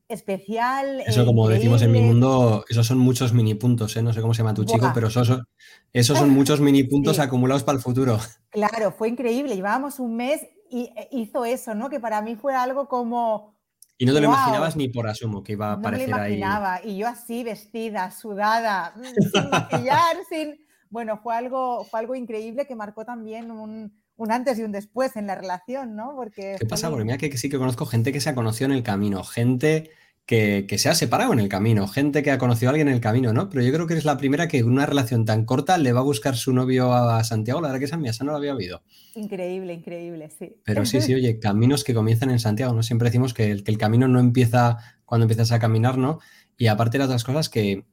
[0.09, 1.01] especial.
[1.05, 4.01] Eso, como decimos en mi mundo, esos son muchos mini puntos, ¿eh?
[4.01, 5.47] no sé cómo se llama tu chico, pero esos son,
[5.93, 8.19] esos son muchos mini puntos acumulados para el futuro.
[8.49, 9.55] Claro, fue increíble.
[9.55, 11.89] Llevábamos un mes y eh, hizo eso, ¿no?
[11.89, 13.55] Que para mí fue algo como...
[13.99, 16.11] Y no te lo imaginabas ni por asumo que iba a aparecer ahí.
[16.13, 16.81] No me lo imaginaba.
[16.83, 20.65] Y yo así, vestida, sudada, mm, sin maquillar, sin...
[20.89, 25.15] Bueno, fue algo, fue algo increíble que marcó también un, un antes y un después
[25.15, 26.13] en la relación, ¿no?
[26.15, 26.89] Porque ¿Qué pasa?
[26.89, 29.89] Porque mira que sí que conozco gente que se ha conocido en el camino, gente
[30.25, 33.01] que, se ha separado en el camino, gente que ha conocido a alguien en el
[33.01, 33.49] camino, ¿no?
[33.49, 36.01] Pero yo creo que eres la primera que en una relación tan corta le va
[36.01, 37.61] a buscar su novio a Santiago.
[37.61, 38.83] La verdad que esa mía, esa no la había oído.
[39.15, 40.57] Increíble, increíble, sí.
[40.65, 42.83] Pero sí, sí, oye, caminos que comienzan en Santiago, ¿no?
[42.83, 46.19] Siempre decimos que el, que el camino no empieza cuando empiezas a caminar, ¿no?
[46.57, 47.85] Y aparte de otras cosas que,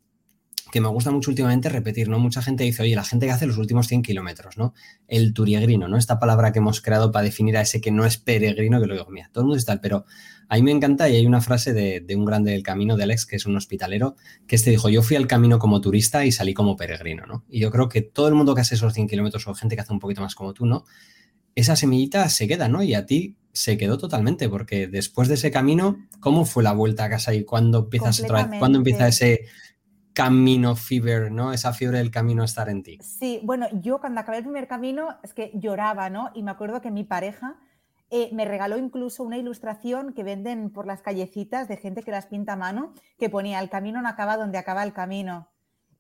[0.70, 2.18] que me gusta mucho últimamente repetir, ¿no?
[2.18, 4.74] Mucha gente dice, oye, la gente que hace los últimos 100 kilómetros, ¿no?
[5.06, 5.96] El turiegrino, ¿no?
[5.96, 8.94] Esta palabra que hemos creado para definir a ese que no es peregrino, que lo
[8.94, 10.04] digo, mira, todo el mundo está, pero
[10.48, 13.26] a mí me encanta y hay una frase de, un grande del camino, de Alex,
[13.26, 16.54] que es un hospitalero, que este dijo, yo fui al camino como turista y salí
[16.54, 17.44] como peregrino, ¿no?
[17.48, 19.82] Y yo creo que todo el mundo que hace esos 100 kilómetros o gente que
[19.82, 20.84] hace un poquito más como tú, ¿no?
[21.54, 22.82] Esa semillita se queda, ¿no?
[22.82, 27.04] Y a ti se quedó totalmente, porque después de ese camino, ¿cómo fue la vuelta
[27.04, 28.58] a casa y cuándo empiezas otra vez?
[28.58, 29.46] ¿Cuándo empieza ese
[30.16, 31.52] camino fever, ¿no?
[31.52, 32.98] Esa fiebre del camino estar en ti.
[33.02, 36.30] Sí, bueno, yo cuando acabé el primer camino es que lloraba, ¿no?
[36.34, 37.58] Y me acuerdo que mi pareja
[38.08, 42.28] eh, me regaló incluso una ilustración que venden por las callecitas de gente que las
[42.28, 45.50] pinta a mano, que ponía el camino no acaba donde acaba el camino.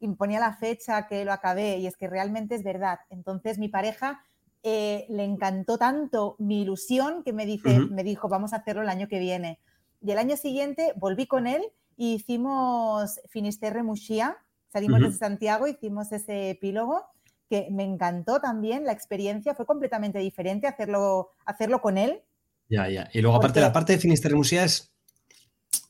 [0.00, 3.00] Y ponía la fecha que lo acabé y es que realmente es verdad.
[3.10, 4.22] Entonces mi pareja
[4.62, 8.88] eh, le encantó tanto mi ilusión que me, dice, me dijo, vamos a hacerlo el
[8.88, 9.60] año que viene.
[10.00, 11.62] Y el año siguiente volví con él
[11.96, 14.36] y hicimos Finisterre Muxía,
[14.68, 17.06] salimos de Santiago, hicimos ese epílogo
[17.48, 22.22] que me encantó también la experiencia, fue completamente diferente hacerlo, hacerlo con él.
[22.68, 23.08] Ya, ya.
[23.12, 24.92] Y luego, aparte, la parte de Finisterre Muxía es.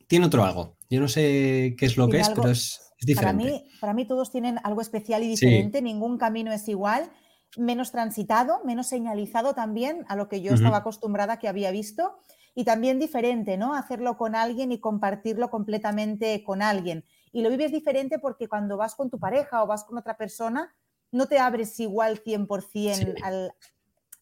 [0.07, 0.77] Tiene otro algo.
[0.89, 3.43] Yo no sé qué es lo que es, pero es, diferente.
[3.43, 5.83] Para mí, para mí, todos tienen algo especial y diferente.
[5.83, 7.11] Ningún camino es igual.
[7.57, 12.19] Menos transitado, menos señalizado también a lo que yo estaba acostumbrada que había visto
[12.59, 13.75] y también diferente, ¿no?
[13.75, 17.05] Hacerlo con alguien y compartirlo completamente con alguien.
[17.31, 20.75] Y lo vives diferente porque cuando vas con tu pareja o vas con otra persona,
[21.13, 23.53] no te abres igual 100% al,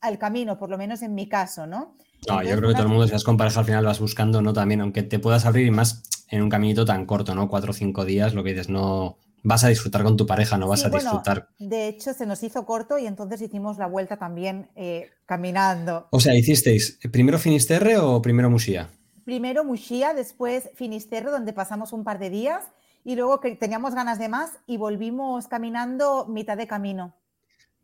[0.01, 1.97] al, camino, por lo menos en mi caso, ¿no?
[2.29, 4.42] No, yo creo que todo el mundo, si vas con pareja, al final vas buscando,
[4.42, 4.53] ¿no?
[4.53, 7.49] También, aunque te puedas abrir y más en un caminito tan corto, ¿no?
[7.49, 10.66] Cuatro o cinco días, lo que dices, no, vas a disfrutar con tu pareja, no
[10.66, 11.48] vas a disfrutar.
[11.59, 16.09] De hecho, se nos hizo corto y entonces hicimos la vuelta también eh, caminando.
[16.11, 18.88] O sea, hicisteis primero Finisterre o primero Muxía?
[19.24, 22.64] Primero Muxía, después Finisterre, donde pasamos un par de días
[23.04, 27.14] y luego que teníamos ganas de más y volvimos caminando mitad de camino.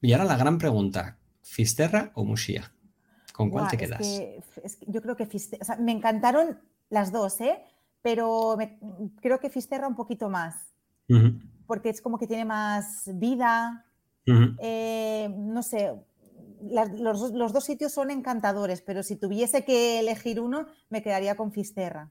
[0.00, 2.72] Y ahora la gran pregunta, ¿Fisterra o Muxía?
[3.34, 4.00] ¿Con cuál te quedas?
[4.86, 7.58] yo creo que Fisterra, o sea, me encantaron las dos, ¿eh?
[8.00, 8.56] pero
[9.20, 10.70] creo que Fisterra un poquito más
[11.66, 13.86] porque es como que tiene más vida.
[14.60, 15.90] Eh, no sé,
[16.62, 22.10] los, dos sitios son encantadores, pero si tuviese que elegir uno, me quedaría con Fisterra.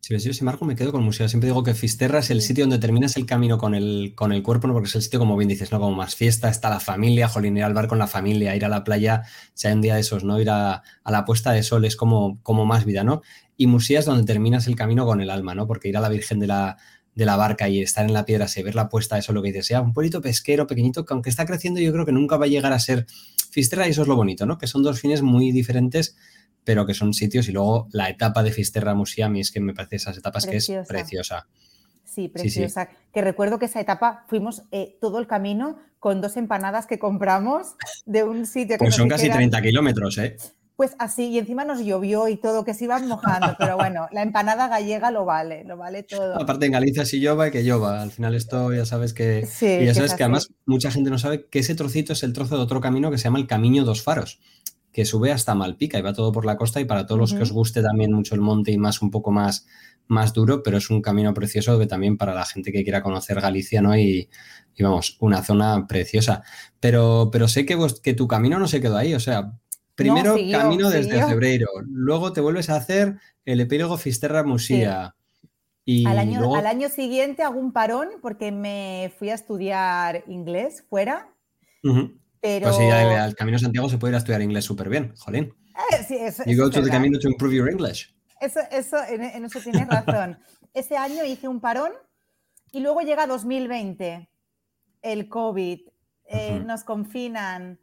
[0.00, 1.28] Si ves, yo si marco me quedo con museo.
[1.28, 4.42] Siempre digo que Fisterra es el sitio donde terminas el camino con el, con el
[4.42, 4.72] cuerpo, ¿no?
[4.72, 5.80] porque es el sitio, como bien dices, ¿no?
[5.80, 8.68] Como más fiesta, está la familia, jolín, ir al bar con la familia, ir a
[8.68, 10.40] la playa, sea un día de esos, ¿no?
[10.40, 13.22] Ir a, la puesta de sol es como, como más vida, ¿no?
[13.60, 15.66] y Musía es donde terminas el camino con el alma, ¿no?
[15.66, 16.76] Porque ir a la Virgen de la,
[17.18, 19.42] de la Barca y estar en la piedra, se ver la puesta, eso es lo
[19.42, 22.36] que dices, sea un pueblito pesquero pequeñito, que aunque está creciendo yo creo que nunca
[22.36, 23.06] va a llegar a ser
[23.50, 24.56] Fisterra y eso es lo bonito, ¿no?
[24.56, 26.16] Que son dos fines muy diferentes,
[26.62, 29.96] pero que son sitios y luego la etapa de Fisterra mí es que me parece
[29.96, 31.48] esas etapas que es preciosa.
[32.04, 32.88] Sí, preciosa.
[33.12, 37.74] Que recuerdo que esa etapa fuimos eh, todo el camino con dos empanadas que compramos
[38.06, 38.84] de un sitio que...
[38.84, 40.36] Pues son casi 30 kilómetros, ¿eh?
[40.78, 44.22] Pues así, y encima nos llovió y todo, que se iban mojando, pero bueno, la
[44.22, 46.40] empanada gallega lo vale, lo vale todo.
[46.40, 49.44] Aparte en Galicia sí llova y que llova, al final esto ya sabes que...
[49.44, 52.32] Sí, y ya sabes que, además mucha gente no sabe que ese trocito es el
[52.32, 54.38] trozo de otro camino que se llama el Camino dos Faros,
[54.92, 57.42] que sube hasta Malpica y va todo por la costa y para todos los que
[57.42, 59.66] os guste también mucho el monte y más un poco más,
[60.06, 63.40] más duro, pero es un camino precioso que también para la gente que quiera conocer
[63.40, 63.98] Galicia, ¿no?
[63.98, 64.30] Y,
[64.78, 66.44] vamos, una zona preciosa.
[66.78, 69.54] Pero, pero sé que, que tu camino no se quedó ahí, o sea,
[69.98, 75.16] Primero camino desde febrero, luego te vuelves a hacer el epílogo Fisterra Musía.
[75.84, 80.84] Y al, año, al año siguiente hago un parón porque me fui a estudiar inglés
[80.88, 81.34] fuera.
[81.82, 82.66] Pero...
[82.68, 85.52] Pues sí, al Camino Santiago se puede ir a estudiar inglés súper bien, jolín.
[85.90, 88.14] Eh, sí, eso, you go to the Camino to improve your English.
[88.40, 90.38] Eso, eso, en, eso tienes razón.
[90.74, 91.90] Ese año hice un parón
[92.70, 94.30] y luego llega 2020,
[95.02, 95.80] el COVID,
[96.26, 97.80] eh, nos confinan.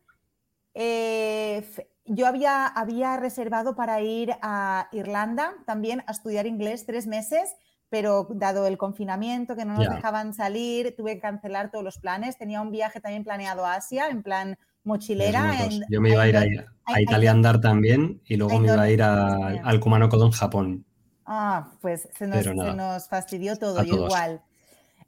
[0.73, 1.65] Eh,
[2.05, 7.55] yo había, había reservado para ir a Irlanda también a estudiar inglés tres meses,
[7.89, 12.37] pero dado el confinamiento, que no nos dejaban salir, tuve que cancelar todos los planes.
[12.37, 15.67] Tenía un viaje también planeado a Asia, en plan mochilera.
[15.89, 16.37] yo me iba a ir
[16.85, 20.31] a, Italia a andar también y luego me iba a ir al Kumano Kodo en
[20.31, 20.85] Japón.
[21.25, 24.41] Ah, pues se nos, fastidió todo, igual.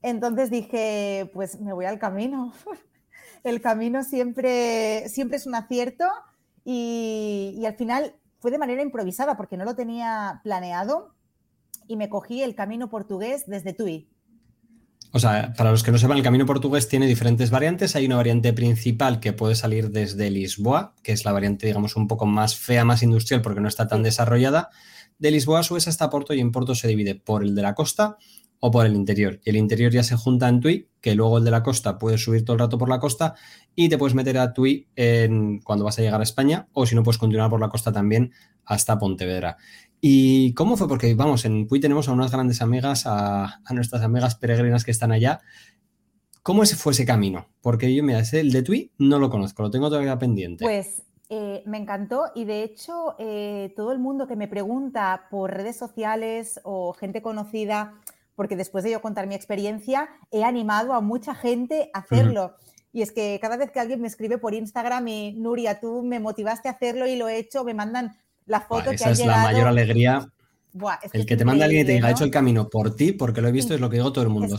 [0.01, 2.53] Entonces dije, pues me voy al camino.
[3.43, 6.05] el camino siempre, siempre es un acierto
[6.69, 11.15] y, al final fue de manera improvisada porque no lo tenía planeado
[11.87, 14.09] y me cogí el camino portugués desde Tui.
[15.13, 17.95] O sea, para los que no sepan, el camino portugués tiene diferentes variantes.
[17.95, 22.09] Hay una variante principal que puede salir desde Lisboa, que es la variante, digamos, un
[22.09, 24.69] poco más fea, más industrial, porque no está tan desarrollada.
[25.19, 28.17] De Lisboa subes hasta Porto y en Porto se divide por el de la costa
[28.59, 29.39] o por el interior.
[29.43, 32.23] Y el interior ya se junta en Tui, que luego el de la costa puedes
[32.23, 33.35] subir todo el rato por la costa
[33.75, 36.95] y te puedes meter a Tui en, cuando vas a llegar a España o si
[36.95, 38.31] no puedes continuar por la costa también
[38.65, 39.57] hasta Pontevedra.
[40.01, 40.87] ¿Y cómo fue?
[40.87, 45.11] Porque vamos, en Tui tenemos a unas grandes amigas, a, nuestras amigas peregrinas que están
[45.11, 45.39] allá.
[46.43, 47.49] ¿Cómo ese fue ese camino?
[47.61, 50.63] Porque yo, mira, el de Tui no lo conozco, lo tengo todavía pendiente.
[50.63, 55.53] Pues eh, me encantó y de hecho eh, todo el mundo que me pregunta por
[55.53, 57.95] redes sociales o gente conocida
[58.37, 62.55] porque después de yo contar mi experiencia, he animado a mucha gente a hacerlo.
[62.93, 66.19] Y es que cada vez que alguien me escribe por Instagram y Nuria, tú me
[66.19, 69.41] motivaste a hacerlo y lo he hecho, me mandan la foto que ha es la
[69.41, 70.31] mayor alegría.
[71.13, 73.41] el que te manda alguien y te diga, he hecho el camino por ti, porque
[73.41, 74.55] lo he visto, es lo que digo todo el mundo.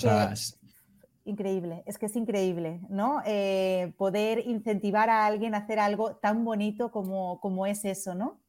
[1.25, 3.23] Increíble, es que es increíble, ¿no?
[3.27, 8.41] Eh, poder incentivar a alguien a hacer algo tan bonito como, como es eso, ¿no?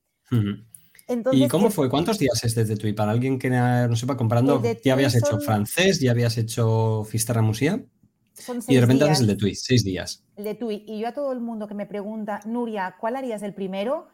[1.31, 1.89] ¿Y cómo fue?
[1.89, 2.93] ¿Cuántos días es desde Tui?
[2.93, 7.83] Para alguien que no sepa, comparando, ya habías hecho francés, ya habías hecho Fisterra Musía.
[8.67, 10.23] y de repente haces el de Tui, seis días.
[10.35, 10.83] El de Tui.
[10.87, 14.07] Y yo a todo el mundo que me pregunta, Nuria, ¿cuál harías el primero?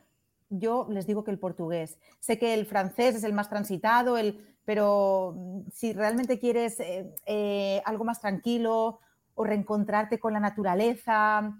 [0.49, 1.97] Yo les digo que el portugués.
[2.19, 5.35] Sé que el francés es el más transitado, el, pero
[5.73, 8.99] si realmente quieres eh, eh, algo más tranquilo
[9.33, 11.59] o reencontrarte con la naturaleza,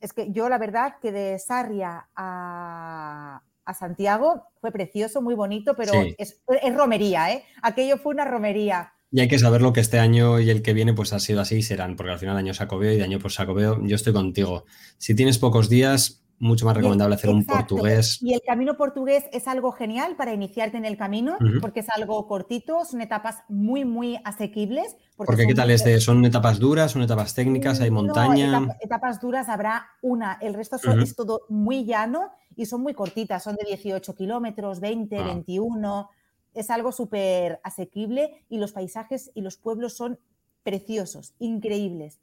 [0.00, 4.44] es que yo la verdad que de Sarria a, a Santiago.
[4.60, 6.42] Fue precioso, muy bonito, pero es,
[6.74, 7.44] romería, ¿eh?
[7.62, 8.92] Aquello fue una romería.
[9.10, 11.40] Y hay que saber lo que este año y el que viene pues ha sido
[11.40, 14.12] así y serán, porque al final año sacobeo y de año por sacobeo yo estoy
[14.12, 14.64] contigo.
[14.98, 18.18] Si tienes pocos días, mucho más recomendable hacer un portugués.
[18.20, 22.26] Y el camino portugués es algo genial para iniciarte en el camino, porque es algo
[22.26, 24.96] cortito, son etapas muy, muy asequibles.
[25.16, 28.68] Porque, ¿qué tal es de, ¿Son etapas duras, son etapas técnicas, hay montaña?
[28.80, 33.56] etapas duras habrá una, el resto es todo muy llano y son muy cortitas, son
[33.56, 36.10] de 18 kilómetros, 20, 21, ah.
[36.54, 40.18] es algo súper asequible y los paisajes y los pueblos son
[40.62, 42.20] preciosos, increíbles.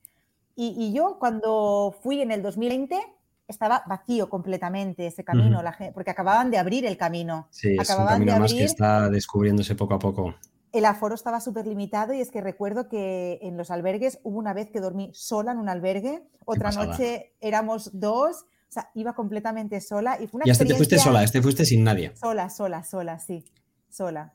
[0.56, 3.00] Y, yo cuando fui en el 2020
[3.48, 5.62] estaba vacío completamente ese camino,
[5.94, 7.48] porque acababan de abrir el camino.
[7.50, 10.36] Sí, es un camino más que está descubriéndose poco a poco.
[10.72, 14.54] El aforo estaba súper limitado y es que recuerdo que en los albergues hubo una
[14.54, 19.82] vez que dormí sola en un albergue, otra noche éramos dos o sea, iba completamente
[19.82, 22.16] sola y fue una Y este te fuiste sola, este fuiste sin nadie.
[22.16, 23.44] Sola, sola, sola, sí,
[23.90, 24.34] sola.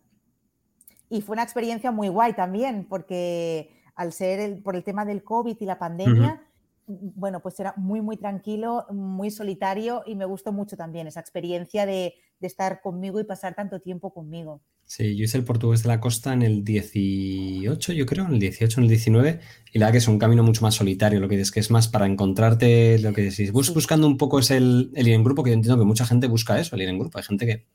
[1.09, 5.57] Y fue una experiencia muy guay también, porque al ser por el tema del COVID
[5.59, 6.46] y la pandemia,
[6.87, 11.85] bueno, pues era muy, muy tranquilo, muy solitario y me gustó mucho también esa experiencia
[11.87, 14.61] de, estar conmigo y pasar tanto tiempo conmigo.
[14.85, 18.39] Sí, yo hice el portugués de la costa en el 18, yo creo, en el
[18.39, 19.41] 18, en el 19,
[19.73, 21.73] y la verdad que es un camino mucho más solitario, lo que dices que es
[21.73, 25.51] más para encontrarte, lo que decís, buscando un poco es el, ir en grupo, que
[25.51, 27.67] yo entiendo que mucha gente busca eso, el ir en grupo, hay gente que,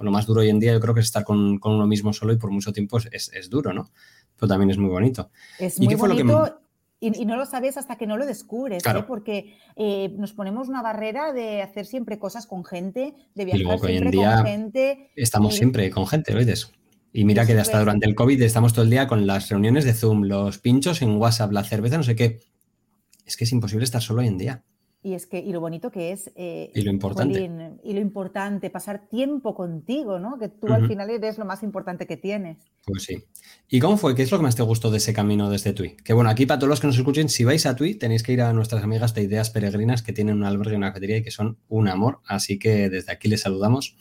[0.00, 2.32] lo más duro hoy en día yo creo que es estar con, uno mismo solo
[2.32, 3.90] y por mucho tiempo es, es, duro, ¿no?
[4.36, 5.30] Pero también es muy bonito.
[5.58, 6.60] Es muy bonito
[7.00, 9.04] y, no lo sabes hasta que no lo descubres, ¿eh?
[9.08, 14.18] porque eh, nos ponemos una barrera de hacer siempre cosas con gente, de viajar siempre
[14.18, 15.10] con gente.
[15.16, 16.70] Estamos siempre con gente, ¿ves?
[17.12, 19.94] Y mira que hasta durante el COVID estamos todo el día con las reuniones de
[19.94, 22.40] Zoom, los pinchos en WhatsApp, la cerveza, no sé qué.
[23.24, 24.62] Es que es imposible estar solo hoy en día.
[25.02, 26.30] Y es que, y lo bonito que es.
[26.34, 27.50] Eh, y lo importante.
[27.82, 30.38] y lo importante, pasar tiempo contigo, ¿no?
[30.38, 32.58] Que tú al final eres lo más importante que tienes.
[32.84, 33.24] Pues sí.
[33.66, 34.14] ¿Y cómo fue?
[34.14, 35.96] ¿Qué es lo que más te gustó de ese camino desde Tui?
[35.96, 38.32] Que bueno, aquí para todos los que nos escuchen, si vais a Tui, tenéis que
[38.32, 41.22] ir a nuestras amigas de Ideas Peregrinas que tienen un albergue y una cafetería y
[41.22, 42.20] que son un amor.
[42.26, 43.96] Así que desde aquí les saludamos.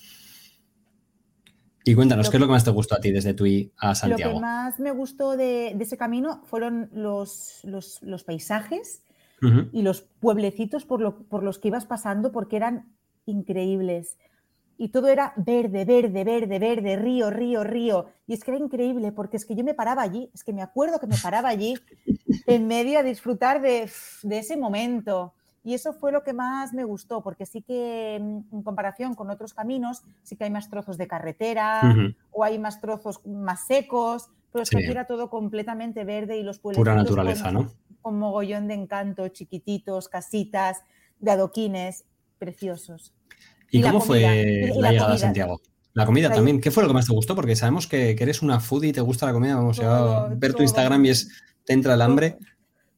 [1.85, 4.33] Y cuéntanos, ¿qué es lo que más te gustó a ti desde Tui a Santiago?
[4.33, 9.03] Lo que más me gustó de, ese camino fueron los, los, los paisajes
[9.71, 12.93] y los pueblecitos por, por los que ibas pasando porque eran
[13.25, 14.17] increíbles.
[14.77, 18.05] Y todo era verde, verde, verde, verde, río, río, río.
[18.27, 20.61] Y es que era increíble porque es que yo me paraba allí, es que me
[20.61, 21.75] acuerdo que me paraba allí
[22.47, 23.89] en medio a disfrutar de,
[24.23, 25.33] de ese momento.
[25.63, 29.29] Y eso fue lo que más me gustó, porque sí que mm, en comparación con
[29.29, 31.95] otros caminos, sí que hay más trozos de carretera
[32.31, 36.59] o hay más trozos más secos, pero es que era todo completamente verde y los
[36.59, 36.79] pueblos.
[36.79, 37.71] Pura naturaleza, ¿no?
[38.01, 40.81] Con mogollón de encanto, chiquititos, casitas,
[41.19, 42.05] de adoquines,
[42.37, 43.13] preciosos.
[43.71, 44.21] ¿Y, cómo fue
[44.75, 45.61] la, llegada a Santiago?
[45.93, 46.61] La comida también.
[46.61, 47.35] ¿Qué fue lo que más te gustó?
[47.35, 49.55] Porque sabemos que, eres una foodie y te gusta la comida.
[49.55, 51.29] Vamos a ver tu Instagram y es,
[51.65, 52.37] te entra el hambre.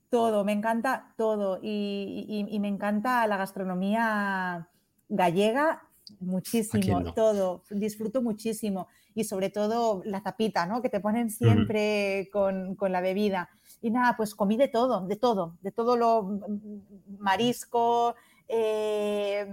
[0.09, 1.59] Todo, me encanta todo.
[1.61, 4.67] Y, me encanta la gastronomía
[5.09, 5.83] gallega
[6.19, 7.63] muchísimo, todo.
[7.69, 8.87] Disfruto muchísimo.
[9.13, 10.81] Y sobre todo la tapita, ¿no?
[10.81, 13.49] Que te ponen siempre con, con la bebida.
[13.81, 18.15] Y nada, pues comí de todo, de todo, de todo lo mm, marisco,
[18.47, 19.45] eh,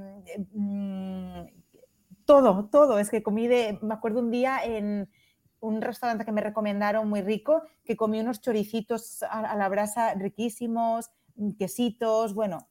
[0.52, 1.46] mm,
[2.24, 2.98] todo, todo.
[2.98, 5.08] Es que comí de, me acuerdo un día en
[5.60, 11.10] un restaurante que me recomendaron muy rico, que comí unos choricitos a, la brasa riquísimos,
[11.36, 12.68] mm, quesitos, bueno,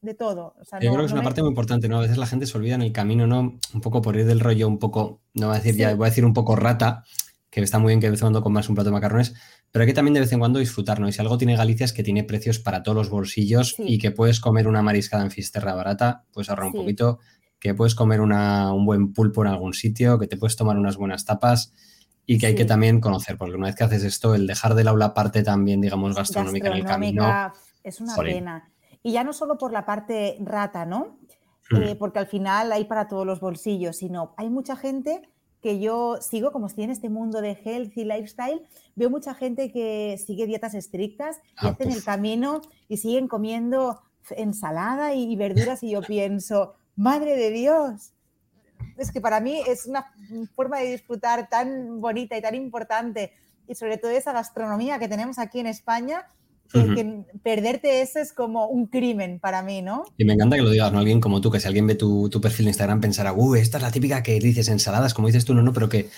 [0.00, 0.54] de todo.
[0.80, 1.98] Yo creo que es una parte muy importante, ¿no?
[1.98, 3.58] A veces la gente se olvida en el camino, ¿no?
[3.74, 6.10] Un poco por ir del rollo, un poco, no voy a decir ya, voy a
[6.10, 7.04] decir un poco rata,
[7.52, 9.34] que está muy bien que de vez en cuando comas un plato de macarrones,
[9.70, 11.06] pero hay que también de vez en cuando disfrutar, ¿no?
[11.06, 14.10] Y si algo tiene Galicia es que tiene precios para todos los bolsillos y que
[14.10, 17.18] puedes comer una mariscada en Fisterra barata, puedes ahorrar un poquito,
[17.60, 21.26] que puedes comer un buen pulpo en algún sitio, que te puedes tomar unas buenas
[21.26, 21.74] tapas
[22.24, 24.88] y que hay que también conocer, porque una vez que haces esto, el dejar del
[24.88, 27.52] aula parte también, digamos, gastronómica, en el camino.
[27.84, 28.72] Es una pena.
[29.02, 31.18] Y ya no solo por la parte rata, ¿no?
[31.70, 31.82] Hmm.
[31.82, 35.28] Eh, porque al final hay para todos los bolsillos, sino hay mucha gente
[35.62, 40.18] que yo sigo, como estoy en este mundo de healthy lifestyle, veo mucha gente que
[40.24, 45.90] sigue dietas estrictas y ah, hacen el camino y siguen comiendo ensalada y verduras y
[45.90, 48.12] yo pienso, madre de Dios,
[48.98, 50.12] es que para mí es una
[50.54, 53.32] forma de disfrutar tan bonita y tan importante
[53.68, 56.26] y sobre todo esa gastronomía que tenemos aquí en España
[56.72, 60.04] que, perderte eso es como un crimen para mí, ¿no?
[60.16, 60.98] Y me encanta que lo digas, ¿no?
[60.98, 63.82] Alguien como tú, que si alguien ve tu, perfil de Instagram pensará, uh, esta es
[63.82, 66.08] la típica que dices ensaladas, como dices tú, no, no, pero que,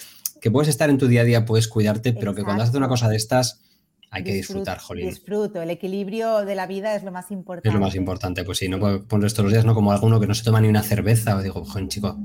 [0.41, 2.89] que puedes estar en tu día a día, puedes cuidarte, pero que cuando haces una
[2.89, 3.63] cosa de estas,
[4.11, 5.09] hay que disfrutar, Jolín.
[5.09, 7.69] Disfruto, el equilibrio de la vida es lo más importante.
[7.69, 9.75] Es lo más importante, pues sí, no pones todos los días, ¿no?
[9.75, 12.17] Como alguno que no se toma ni una cerveza, o digo, joder, chico,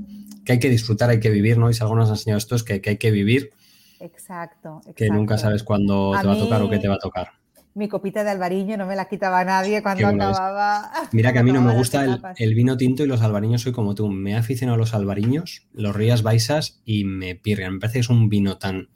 [0.44, 1.68] que hay que disfrutar, hay que vivir, ¿no?
[1.68, 3.50] Y si algo nos ha enseñado esto es que, hay que vivir.
[3.98, 6.98] Exacto, exacto, Que nunca sabes cuándo te va a tocar o qué te va a
[6.98, 7.39] tocar
[7.74, 10.90] mi copita de albariño, no me la quitaba nadie cuando acababa.
[11.12, 13.94] Mira que a mí no me gusta el, vino tinto y los albariños, soy como
[13.94, 14.08] tú.
[14.08, 17.74] Me he aficionado a los albariños, los Rías Baisas y me pirrian.
[17.74, 18.88] Me parece que es un vino tan.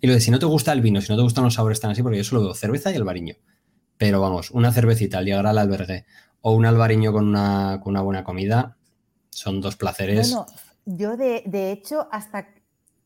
[0.00, 1.80] Y lo de si no te gusta el vino, si no te gustan los sabores
[1.80, 3.34] tan así, porque yo solo veo cerveza y albariño.
[3.98, 6.06] Pero vamos, una cervecita al llegar al albergue
[6.40, 8.76] o un albariño con una, con una buena comida
[9.30, 10.32] son dos placeres.
[10.32, 10.46] Bueno,
[10.86, 12.48] yo de, de hecho hasta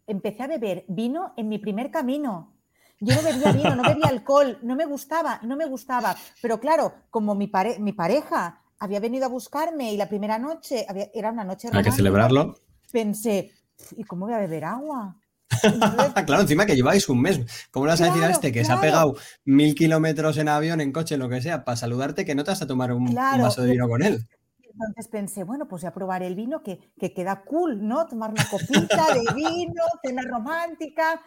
[0.06, 2.53] empecé a beber vino en mi primer camino.
[3.00, 6.16] Yo no bebía vino, no bebía alcohol, no me gustaba, no me gustaba.
[6.40, 11.30] Pero claro, como mi, mi pareja había venido a buscarme y la primera noche era
[11.30, 12.54] una noche Hay que celebrarlo.
[12.92, 13.52] Pensé,
[13.96, 15.16] ¿y cómo voy a beber agua?
[16.26, 17.40] claro, encima que lleváis un mes.
[17.70, 20.80] ¿Cómo le vas a decir a este que se ha pegado mil kilómetros en avión,
[20.80, 23.62] en coche, lo que sea, para saludarte que no te vas a tomar un, vaso
[23.62, 24.26] de vino con él?
[24.60, 28.06] Entonces pensé, bueno, pues voy a probar el vino que, que queda cool, ¿no?
[28.06, 31.20] Tomar una copita de vino, cena romántica.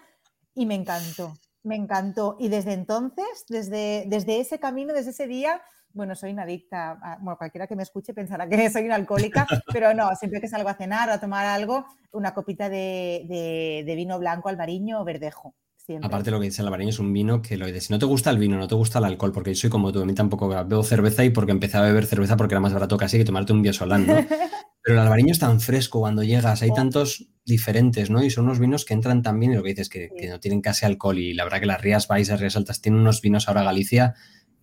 [0.54, 1.34] Y me encantó
[1.68, 2.36] me encantó.
[2.40, 5.62] Y desde entonces, desde, desde ese camino, desde ese día,
[5.94, 9.94] bueno, soy una adicta, bueno, cualquiera que me escuche pensará que soy una alcohólica, pero
[9.94, 14.50] no, siempre que salgo a cenar o a tomar algo, una copita de, vino blanco,
[14.50, 15.56] albariño o verdejo.
[16.02, 18.06] Aparte lo que dice el albariño es un vino que lo dice, si no te
[18.06, 20.14] gusta el vino, no te gusta el alcohol, porque yo soy como tú, a mí
[20.14, 23.24] tampoco bebo cerveza y porque empecé a beber cerveza porque era más barato casi que
[23.24, 24.16] tomarte un biosolán, ¿no?
[24.84, 26.74] Pero el albariño es tan fresco cuando llegas, hay oh.
[26.74, 28.24] tantos diferentes, ¿no?
[28.24, 30.62] Y son unos vinos que entran también, y lo que dices, que, que no tienen
[30.62, 31.18] casi alcohol.
[31.18, 34.16] Y la verdad que las Rías Baixas, Rías Altas, tienen unos vinos ahora Galicia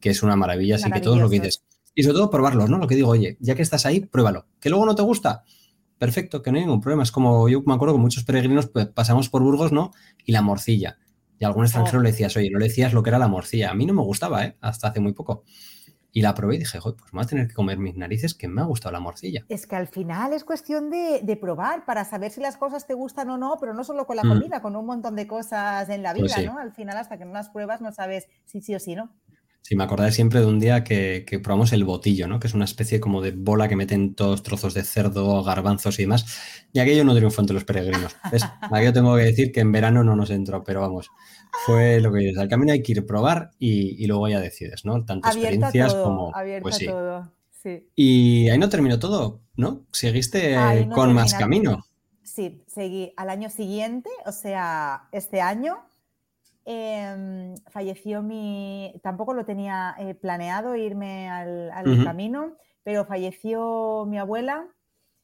[0.05, 1.64] que es una maravilla, así que todo lo que dices.
[1.95, 2.77] Y sobre todo probarlos, ¿no?
[2.77, 4.47] Lo que digo, oye, ya que estás ahí, pruébalo.
[4.61, 5.45] Que luego no te gusta,
[5.97, 7.05] perfecto, que no hay ningún problema.
[7.05, 9.93] Es como yo me acuerdo que muchos peregrinos pues, pasamos por Burgos, ¿no?
[10.27, 10.99] Y la morcilla.
[11.39, 12.03] Y a algún extranjero oh.
[12.03, 13.70] le decías, oye, no le decías lo que era la morcilla.
[13.70, 14.57] A mí no me gustaba, ¿eh?
[14.61, 15.45] Hasta hace muy poco.
[16.16, 18.47] Y la probé y dije, pues me voy a tener que comer mis narices, que
[18.47, 19.45] me ha gustado la morcilla.
[19.49, 23.30] Es que al final es cuestión de, probar para saber si las cosas te gustan
[23.30, 24.28] o no, pero no solo con la mm.
[24.28, 26.61] comida, con un montón de cosas en la pues vida, ¿no?
[26.61, 29.11] Al final, hasta que no las pruebas, no sabes si sí o si no.
[29.66, 32.38] Sí, me acordaré siempre de un día que, probamos el botillo, ¿no?
[32.38, 36.02] Que es una especie como de bola que meten todos trozos de cerdo, garbanzos y
[36.02, 36.26] demás.
[36.74, 38.14] Y aquello no triunfó entre los peregrinos.
[38.60, 41.08] Aquello tengo que decir que en verano no nos entró, pero vamos,
[41.64, 42.36] fue lo que dices.
[42.36, 45.02] Al camino hay que ir a probar y, luego ya decides, ¿no?
[45.02, 46.30] Tanto experiencias como.
[46.60, 46.84] pues sí.
[46.84, 47.88] todo, sí.
[47.96, 49.86] Y ahí no terminó todo, ¿no?
[49.92, 50.58] Seguiste
[50.94, 51.86] con más camino.
[52.22, 55.78] Sí, seguí al año siguiente, o sea, este año
[56.66, 61.70] Em, falleció mi, tampoco lo tenía eh, planeado irme al,
[62.04, 64.66] camino, pero falleció mi abuela.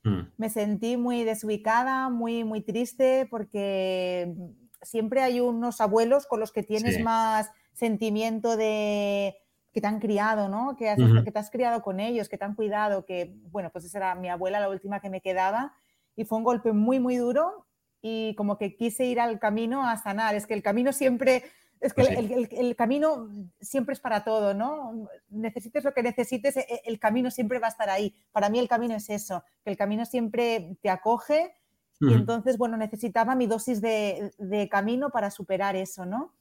[0.03, 0.20] Mm.
[0.36, 4.34] Me sentí muy desubicada, muy, muy triste, porque
[4.82, 9.36] siempre hay unos abuelos con los que tienes más sentimiento de
[9.72, 10.76] que te han criado, ¿no?
[10.76, 13.99] Que, que te has criado con ellos, que te han cuidado, que, bueno, pues esa
[13.99, 15.74] era mi abuela, la última que me quedaba,
[16.16, 17.66] y fue un golpe muy, muy duro
[18.03, 20.35] y como que quise ir al camino a sanar.
[20.35, 21.45] Es que el camino siempre,
[21.81, 23.29] es que pues el, camino
[23.61, 25.09] siempre es para todo, ¿no?
[25.29, 28.15] Necesites lo que necesites, e, el camino siempre va a estar ahí.
[28.33, 31.55] Para mí el camino es eso, que el camino siempre te acoge
[32.03, 36.33] y entonces, bueno, necesitaba mi dosis de, camino para superar eso, ¿no?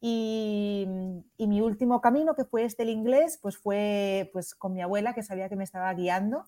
[0.00, 0.84] Y,
[1.36, 5.14] y, mi último camino, que fue este el inglés, pues fue pues con mi abuela,
[5.14, 6.44] que sabía que me estaba guiando,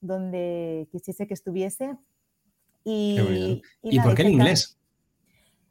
[0.00, 1.96] donde quisiese que estuviese.
[2.84, 3.60] Y,
[4.02, 4.78] por qué el inglés?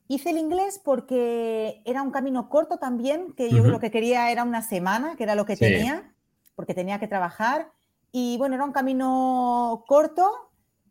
[0.07, 4.43] Hice el inglés porque era un camino corto también, que yo lo que quería era
[4.43, 6.13] una semana, que era lo que tenía,
[6.55, 7.71] porque tenía que trabajar.
[8.11, 10.29] Y bueno, era un camino corto,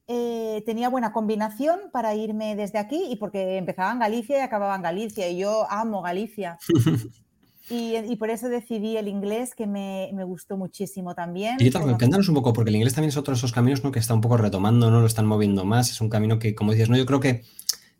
[0.07, 4.75] eh, tenía buena combinación para irme desde aquí y porque empezaba en Galicia y acababa
[4.75, 6.59] en Galicia y yo amo Galicia.
[7.71, 11.57] Y, por eso decidí el inglés, que me, gustó muchísimo también.
[11.61, 13.93] Y cuéntanos un poco, porque el inglés también es otro de esos caminos ¿no?
[13.93, 15.01] que está un poco retomando, ¿no?
[15.01, 15.91] Lo están moviendo más.
[15.91, 16.97] Es un camino que, como dices, ¿no?
[16.97, 17.45] Yo creo que,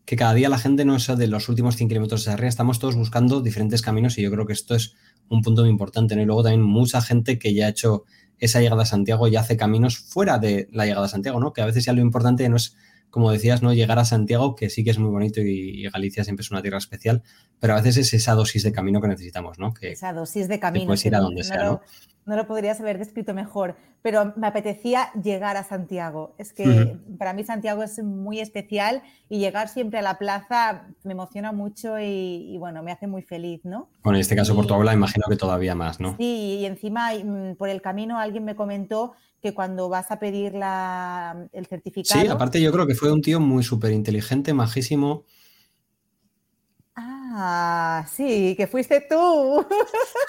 [0.05, 2.81] que cada día la gente no es de los últimos 100 kilómetros de arriba, estamos
[2.81, 4.97] todos buscando diferentes caminos y yo creo que esto es
[5.29, 6.23] un punto muy importante, ¿no?
[6.23, 8.05] Y luego también mucha gente que ya ha hecho
[8.41, 11.53] esa llegada a Santiago y hace caminos fuera de la llegada a Santiago, ¿no?
[11.53, 12.77] Que a veces ya lo importante no es
[13.11, 13.73] como decías, ¿no?
[13.73, 16.79] Llegar a Santiago, que sí que es muy bonito y, Galicia siempre es una tierra
[16.79, 17.23] especial,
[17.59, 19.75] pero a veces es esa dosis de camino que necesitamos, ¿no?
[19.75, 20.87] Que, esa dosis de camino.
[20.87, 21.81] puedes ir a donde sea, ¿no?
[22.27, 26.35] No lo podrías haber descrito mejor, pero me apetecía llegar a Santiago.
[26.39, 31.13] Es que para mí Santiago es muy especial y llegar siempre a la plaza me
[31.13, 33.89] emociona mucho y, bueno, me hace muy feliz, ¿no?
[34.03, 36.17] Bueno, en este caso por tu abuela imagino que todavía más, ¿no?
[36.17, 39.13] Sí, y encima mm, por el camino alguien me comentó
[39.43, 42.21] que cuando vas a pedir la, el certificado...
[42.21, 45.25] Sí, aparte yo creo que fue un tío muy súper inteligente, majísimo.
[47.43, 49.67] Ah, sí, que fuiste tú.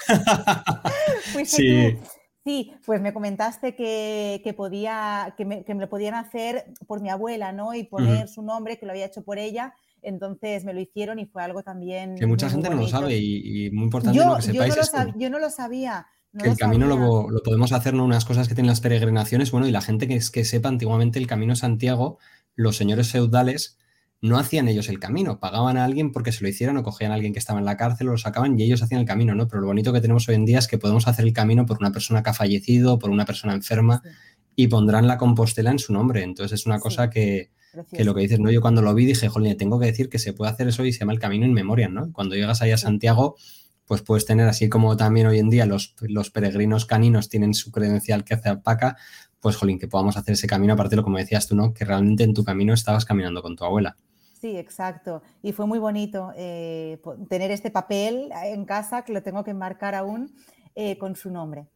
[1.32, 1.98] fuiste sí.
[2.00, 2.08] tú.
[2.44, 7.74] Sí, pues me comentaste que, podía, que me, lo podían hacer por mi abuela, ¿no?
[7.74, 9.74] Y poner su nombre, que lo había hecho por ella.
[10.00, 12.16] Entonces me lo hicieron y fue algo también.
[12.16, 14.74] Que mucha gente no lo sabe y, muy importante yo, que sepáis.
[15.16, 16.06] Yo no lo, sabía.
[16.36, 18.04] que el camino lo, podemos hacer, ¿no?
[18.04, 21.28] Unas cosas que tienen las peregrinaciones, bueno, y la gente que, que sepa antiguamente el
[21.28, 22.18] camino Santiago,
[22.56, 23.78] los señores feudales
[24.22, 27.14] no hacían ellos el camino, pagaban a alguien porque se lo hicieran o cogían a
[27.14, 29.48] alguien que estaba en la cárcel o lo sacaban y ellos hacían el camino, ¿no?
[29.48, 31.78] Pero lo bonito que tenemos hoy en día es que podemos hacer el camino por
[31.80, 34.00] una persona que ha fallecido, por una persona enferma
[34.54, 36.22] y pondrán la Compostela en su nombre.
[36.22, 37.50] Entonces es una cosa que,
[37.98, 38.48] lo que dices, ¿no?
[38.52, 40.92] Yo cuando lo vi dije, jolín, tengo que decir que se puede hacer eso y
[40.92, 42.12] se llama el camino en memoria, ¿no?
[42.12, 43.34] Cuando llegas ahí a Santiago,
[43.86, 47.72] pues puedes tener, así como también hoy en día los, los peregrinos caninos tienen su
[47.72, 48.96] credencial que hace apaca,
[49.40, 51.74] pues jolín, que podamos hacer ese camino, aparte de lo como decías tú, ¿no?
[51.74, 53.96] Que realmente en tu camino estabas caminando con tu abuela.
[54.42, 55.22] Sí, exacto.
[55.40, 59.94] Y fue muy bonito eh, tener este papel en casa, que lo tengo que enmarcar
[59.94, 60.34] aún,
[60.74, 61.68] eh, con su nombre.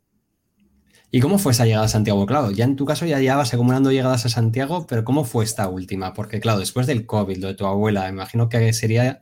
[1.13, 2.27] ¿Y cómo fue esa llegada a Santiago?
[2.27, 5.69] Claro, ya en tu caso ya llevas acumulando llegadas a Santiago, pero ¿cómo fue esta
[5.69, 6.13] última?
[6.13, 9.21] Porque claro, después del COVID, lo de tu abuela, imagino que sería...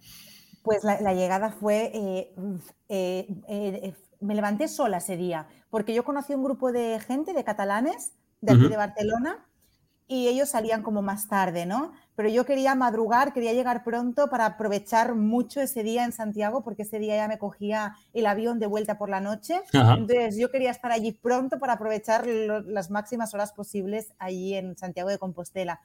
[0.62, 1.92] Pues la, llegada fue,
[2.88, 8.14] eh, me levanté sola ese día, porque yo conocí un grupo de gente, de catalanes,
[8.40, 9.45] de aquí de Barcelona,
[10.07, 11.92] y ellos salían como más tarde, ¿no?
[12.14, 16.82] Pero yo quería madrugar, quería llegar pronto para aprovechar mucho ese día en Santiago, porque
[16.82, 19.62] ese día ya me cogía el avión de vuelta por la noche.
[19.72, 25.09] Entonces yo quería estar allí pronto para aprovechar las máximas horas posibles allí en Santiago
[25.09, 25.80] de Compostela.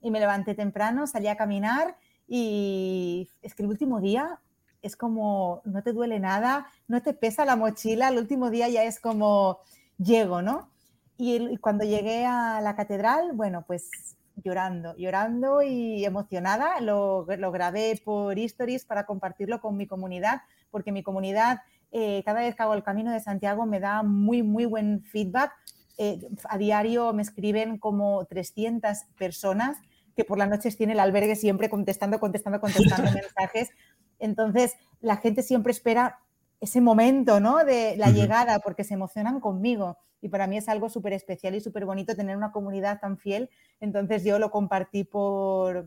[0.00, 1.96] Y me levanté temprano, salí a caminar
[2.28, 4.40] y es que el último día
[4.82, 8.84] es como, no te duele nada, no te pesa la mochila, el último día ya
[8.84, 9.60] es como,
[9.98, 10.73] llego, ¿no?
[11.16, 13.90] Y, cuando llegué a la catedral, bueno, pues
[14.36, 16.80] llorando, llorando y emocionada.
[16.80, 21.60] Lo, lo, grabé por Stories para compartirlo con mi comunidad, porque mi comunidad,
[21.92, 25.52] eh, cada vez que hago el camino de Santiago, me da muy, muy buen feedback.
[25.98, 29.78] Eh, a diario me escriben como 300 personas
[30.16, 33.70] que por las noches tiene el albergue siempre contestando, contestando, contestando mensajes.
[34.18, 36.18] Entonces, la gente siempre espera
[36.60, 37.64] ese momento, ¿no?
[37.64, 41.60] De la llegada, porque se emocionan conmigo y para mí es algo súper especial y
[41.60, 43.50] súper bonito tener una comunidad tan fiel.
[43.78, 45.86] Entonces yo lo compartí por,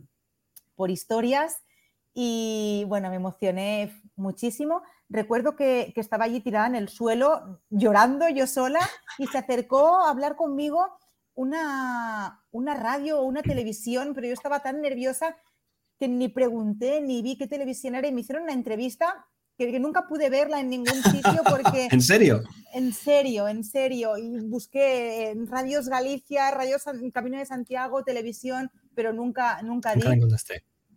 [0.75, 1.63] por historias
[2.13, 4.83] y bueno, me emocioné muchísimo.
[5.09, 8.79] Recuerdo que, que, estaba allí tirada en el suelo llorando yo sola
[9.17, 10.85] y se acercó a hablar conmigo
[11.33, 15.35] una, una radio o una televisión, pero yo estaba tan nerviosa
[15.97, 19.25] que ni pregunté ni vi qué televisión era y me hicieron una entrevista
[19.57, 21.87] que, nunca pude verla en ningún sitio porque...
[21.91, 22.43] ¿En serio?
[22.73, 24.17] En serio, en serio.
[24.17, 26.83] Y busqué en Radios Galicia, Radios
[27.13, 30.01] Camino de Santiago, televisión, pero nunca, nunca di.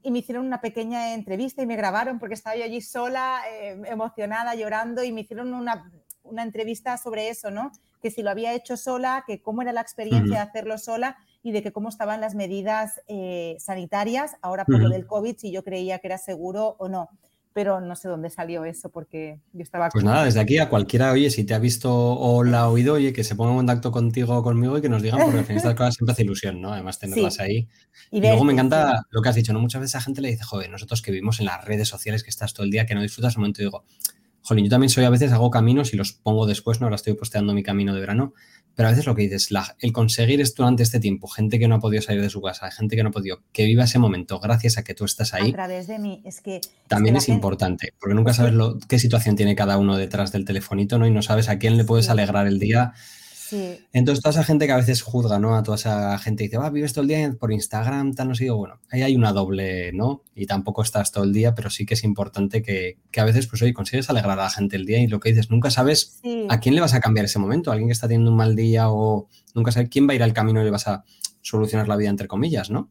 [0.03, 3.81] y me hicieron una pequeña entrevista y me grabaron porque estaba yo allí sola, eh,
[3.87, 5.91] emocionada, llorando, y me hicieron una,
[6.23, 7.73] una, entrevista sobre eso, ¿no?
[8.03, 11.53] Que si lo había hecho sola, que cómo era la experiencia de hacerlo sola y
[11.53, 15.65] de que cómo estaban las medidas eh, sanitarias ahora por lo del COVID, si yo
[15.65, 17.09] creía que era seguro o no
[17.53, 19.89] pero no sé dónde salió eso porque yo estaba...
[19.89, 22.95] Pues nada, desde aquí a cualquiera, oye, si te ha visto o la ha oído,
[22.95, 25.45] oye, que se ponga en contacto contigo o conmigo y que nos digan, porque al
[25.45, 26.73] final estas cosas siempre hace ilusión, ¿no?
[26.73, 27.69] Además tenerlas ahí.
[28.11, 29.61] Y, luego me encanta lo que has dicho, ¿no?
[29.61, 32.31] Muchas veces a gente le dice, joder, nosotros que vivimos en las redes sociales, que
[32.31, 33.85] estás todo el día, que no disfrutas un momento, y digo,
[34.43, 36.87] jolín, yo también soy a veces, hago caminos y los pongo después, ¿no?
[36.87, 38.35] Ahora estoy posteando mi camino de verano,
[38.75, 41.69] pero a veces lo que dices, la, el conseguir esto durante este tiempo, gente que
[41.69, 43.99] no ha podido salir de su casa, gente que no ha podido, que viva ese
[43.99, 45.51] momento gracias a que tú estás ahí.
[45.51, 46.61] A través de mí, es que...
[46.89, 50.99] También es, importante, porque nunca sabes lo, qué situación tiene cada uno detrás del telefonito,
[50.99, 51.07] ¿no?
[51.07, 52.95] Y no sabes a quién le puedes alegrar el día
[53.93, 55.57] entonces, toda esa gente que a veces juzga, ¿no?
[55.57, 58.51] A toda esa gente dice, va, vives todo el día por Instagram, tal, no sé,
[58.51, 60.23] bueno, ahí hay una doble, ¿no?
[60.35, 63.63] Y tampoco estás todo el día, pero sí que es importante que, a veces, pues,
[63.63, 66.61] oye, consigues alegrar a la gente el día y lo que dices, nunca sabes a
[66.61, 69.29] quién le vas a cambiar ese momento, alguien que está teniendo un mal día o
[69.55, 71.05] nunca sabes quién va a ir al camino y le vas a
[71.43, 72.91] solucionar la vida, entre comillas, ¿no?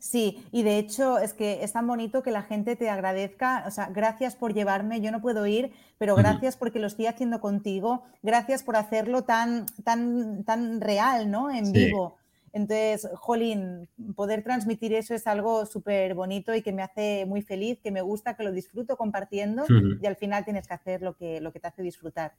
[0.00, 3.70] Sí, y de hecho es que es tan bonito que la gente te agradezca, o
[3.70, 8.02] sea, gracias por llevarme, yo no puedo ir, pero gracias porque lo estoy haciendo contigo,
[8.22, 11.50] gracias por hacerlo tan, tan, tan real, ¿no?
[11.50, 12.16] En vivo.
[12.54, 17.78] Entonces, Jolín, poder transmitir eso es algo súper bonito y que me hace muy feliz,
[17.82, 19.66] que me gusta, que lo disfruto compartiendo
[20.00, 22.32] y al final tienes que hacer lo que, lo que te hace disfrutar.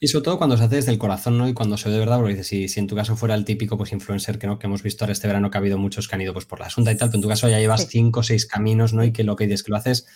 [0.00, 1.48] Y sobre todo cuando se hace desde el corazón, ¿no?
[1.48, 3.44] Y cuando se ve de verdad, porque dices, si, si en tu caso fuera el
[3.44, 6.06] típico pues influencer que no, que hemos visto ahora este verano que ha habido muchos
[6.06, 7.88] que han ido pues por la asunta y tal, pero en tu caso ya llevas
[7.88, 9.02] cinco o seis caminos, ¿no?
[9.02, 10.06] Y que lo que dices que lo haces.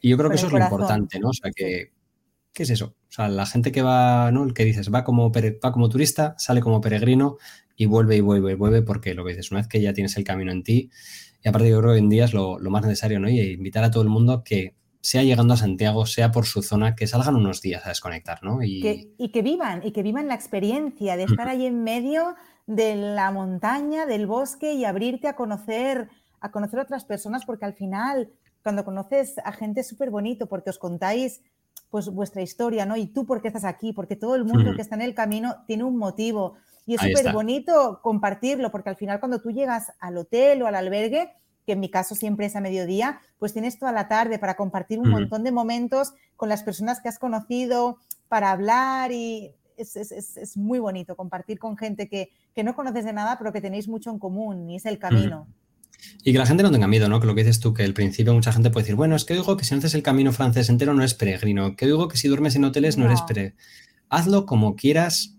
[0.00, 1.28] Y yo creo que eso es lo importante, ¿no?
[1.28, 1.92] O sea, que,
[2.54, 2.96] ¿qué es eso?
[3.08, 4.44] O sea, la gente que va, ¿no?
[4.44, 7.36] El que dices, va como, va como turista, sale como peregrino
[7.76, 10.16] y vuelve y vuelve y vuelve, porque lo que dices, una vez que ya tienes
[10.16, 10.90] el camino en ti,
[11.44, 13.28] y aparte yo creo que hoy en día es lo, lo más necesario, ¿no?
[13.28, 14.74] Y invitar a todo el mundo que
[15.06, 18.60] sea llegando a Santiago, sea por su zona, que salgan unos días a desconectar, ¿no?
[18.60, 22.34] Y que, vivan, y que vivan la experiencia de estar ahí en medio
[22.66, 26.08] de la montaña, del bosque y abrirte a conocer,
[26.40, 28.32] a conocer otras personas, porque al final,
[28.64, 31.40] cuando conoces a gente es súper bonito, porque os contáis
[31.88, 32.96] pues vuestra historia, ¿no?
[32.96, 35.54] Y tú por qué estás aquí, porque todo el mundo que está en el camino
[35.68, 36.54] tiene un motivo.
[36.84, 40.74] Y es súper bonito compartirlo, porque al final cuando tú llegas al hotel o al
[40.74, 41.32] albergue,
[41.66, 44.98] que en mi caso siempre es a mediodía, pues tienes toda la tarde para compartir
[45.00, 47.98] un montón de momentos con las personas que has conocido,
[48.28, 52.30] para hablar y es, muy bonito compartir con gente que,
[52.62, 55.46] no conoces de nada, pero que tenéis mucho en común y es el camino.
[56.22, 57.20] Y que la gente no tenga miedo, ¿no?
[57.20, 59.34] Que lo que dices tú, que al principio mucha gente puede decir, bueno, es que
[59.34, 62.16] digo que si no haces el camino francés entero no es peregrino, que digo que
[62.16, 63.56] si duermes en hoteles no, eres peregrino.
[64.08, 65.36] Hazlo como quieras,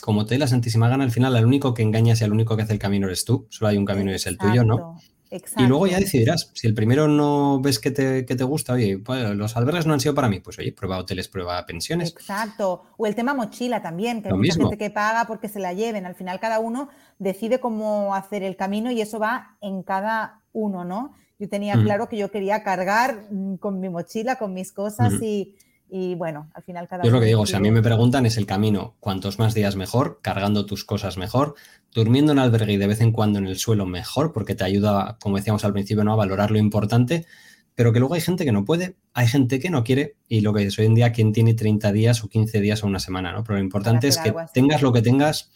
[0.00, 2.56] como te dé la santísima gana, al final el único que engañas y el único
[2.56, 4.98] que hace el camino eres tú, solo hay un camino y es el tuyo, ¿no?
[5.30, 6.50] Y luego ya decidirás.
[6.54, 9.94] Si el primero no ves que te, que te gusta, oye, pues los albergues no
[9.94, 12.10] han sido para mí, pues oye, prueba hoteles, prueba pensiones.
[12.10, 12.84] Exacto.
[12.96, 16.06] O el tema mochila también, que hay mucha gente que paga porque se la lleven.
[16.06, 20.84] Al final cada uno decide cómo hacer el camino y eso va en cada uno,
[20.84, 21.12] ¿no?
[21.38, 25.54] Yo tenía claro que yo quería cargar mm, con mi mochila, con mis cosas y,
[25.88, 28.26] y bueno, al final cada Yo es lo que digo, si a mí me preguntan
[28.26, 31.54] es el camino, cuantos más días mejor, cargando tus cosas mejor,
[31.92, 35.16] durmiendo en albergue y de vez en cuando en el suelo mejor, porque te ayuda,
[35.20, 36.12] como decíamos al principio, ¿no?
[36.12, 37.26] a valorar lo importante,
[37.74, 40.52] pero que luego hay gente que no puede, hay gente que no quiere y lo
[40.52, 43.32] que es hoy en día, quien tiene 30 días o 15 días o una semana,
[43.32, 43.44] ¿no?
[43.44, 45.50] Pero lo importante es que tengas lo que tengas,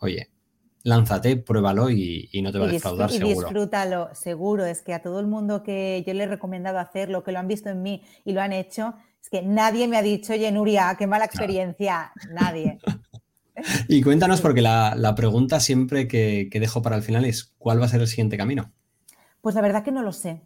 [0.00, 0.30] oye,
[0.86, 4.64] lánzate, pruébalo y, no te va a defraudar, y disfrútalo, seguro.
[4.64, 7.48] Es que a todo el mundo que yo le he recomendado hacerlo, que lo han
[7.48, 8.94] visto en mí y lo han hecho,
[9.26, 12.12] es que nadie me ha dicho, oye, Nuria, qué mala experiencia.
[12.30, 12.78] Nadie.
[13.88, 17.88] y cuéntanos, porque la, pregunta siempre que, dejo para el final es, ¿cuál va a
[17.88, 18.72] ser el siguiente camino?
[19.40, 20.42] Pues la verdad que no lo sé.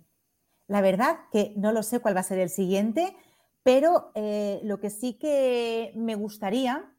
[0.66, 3.14] La verdad que no lo sé cuál va a ser el siguiente,
[3.62, 6.90] pero eh, lo que sí que me gustaría,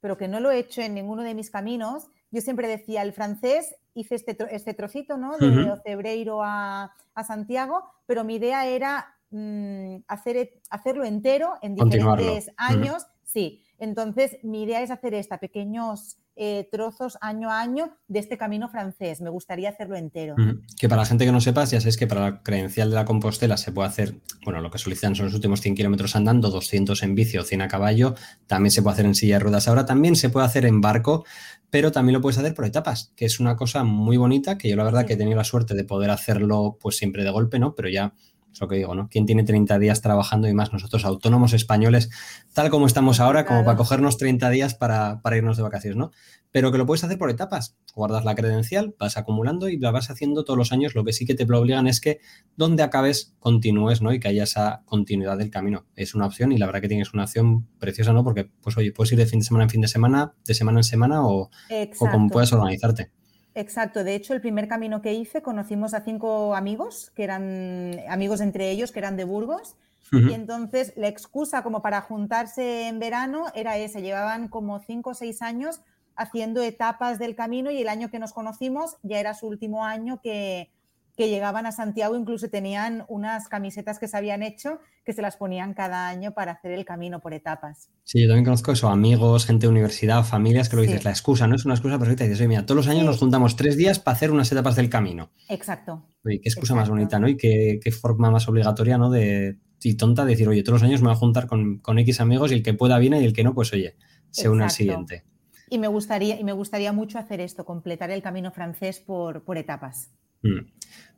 [0.00, 3.12] pero que no lo he hecho en ninguno de mis caminos, yo siempre decía, el
[3.12, 5.38] francés, hice este, este trocito, ¿no?
[5.38, 6.92] De Ocebreiro a,
[7.24, 13.06] Santiago, pero mi idea era mm, hacer, e, hacerlo entero en diferentes años.
[13.24, 18.38] Sí, entonces mi idea es hacer esta, pequeños eh, trozos año a año de este
[18.38, 19.20] camino francés.
[19.20, 20.36] Me gustaría hacerlo entero.
[20.78, 23.04] Que para la gente que no sepas, ya sabes que para la credencial de la
[23.04, 24.14] Compostela se puede hacer,
[24.44, 27.62] bueno, lo que solicitan son los últimos 100 kilómetros andando, 200 en bici o 100
[27.62, 28.14] a caballo.
[28.46, 29.68] También se puede hacer en silla de ruedas.
[29.68, 31.26] Ahora también se puede hacer en barco,
[31.68, 34.76] pero también lo puedes hacer por etapas, que es una cosa muy bonita, que yo
[34.76, 37.74] la verdad que he tenido la suerte de poder hacerlo pues siempre de golpe, ¿no?
[37.74, 38.14] Pero ya
[38.52, 39.08] es lo que digo, ¿no?
[39.08, 42.10] ¿Quién tiene 30 días trabajando y más nosotros autónomos españoles,
[42.52, 46.10] tal como estamos ahora, como para cogernos 30 días para, para, irnos de vacaciones, ¿no?
[46.50, 47.76] Pero que lo puedes hacer por etapas.
[47.94, 50.96] Guardas la credencial, vas acumulando y la vas haciendo todos los años.
[50.96, 52.18] Lo que sí que te obligan es que
[52.56, 54.12] donde acabes continúes, ¿no?
[54.12, 55.86] Y que haya esa continuidad del camino.
[55.94, 58.24] Es una opción y la verdad que tienes una opción preciosa, ¿no?
[58.24, 60.80] Porque, pues, oye, puedes ir de fin de semana en fin de semana, de semana
[60.80, 61.50] en semana o,
[62.00, 63.12] o como puedas organizarte.
[63.54, 68.40] Exacto, de hecho el primer camino que hice conocimos a cinco amigos, que eran amigos
[68.40, 69.76] entre ellos, que eran de Burgos,
[70.12, 75.14] y entonces la excusa como para juntarse en verano era esa, llevaban como cinco o
[75.14, 75.82] seis años
[76.16, 80.20] haciendo etapas del camino y el año que nos conocimos ya era su último año
[80.20, 80.68] que,
[81.20, 85.36] que llegaban a Santiago, incluso tenían unas camisetas que se habían hecho que se las
[85.36, 87.90] ponían cada año para hacer el camino por etapas.
[88.04, 91.46] Sí, yo también conozco eso, amigos, gente de universidad, familias, que lo dices, la excusa,
[91.46, 92.24] no es una excusa perfecta.
[92.24, 94.88] Dices, oye, mira, todos los años nos juntamos tres días para hacer unas etapas del
[94.88, 95.30] camino.
[95.50, 96.06] Exacto.
[96.24, 97.28] Oye, qué excusa más bonita, ¿no?
[97.28, 99.10] Y qué, forma más obligatoria, ¿no?
[99.10, 102.18] De, y tonta decir, oye, todos los años me voy a juntar con, con X
[102.22, 103.94] amigos y el que pueda viene y el que no, pues oye,
[104.30, 105.24] se une al siguiente.
[105.68, 109.58] Y me gustaría, y me gustaría mucho hacer esto, completar el camino francés por, por
[109.58, 110.14] etapas.
[110.42, 110.60] Mm.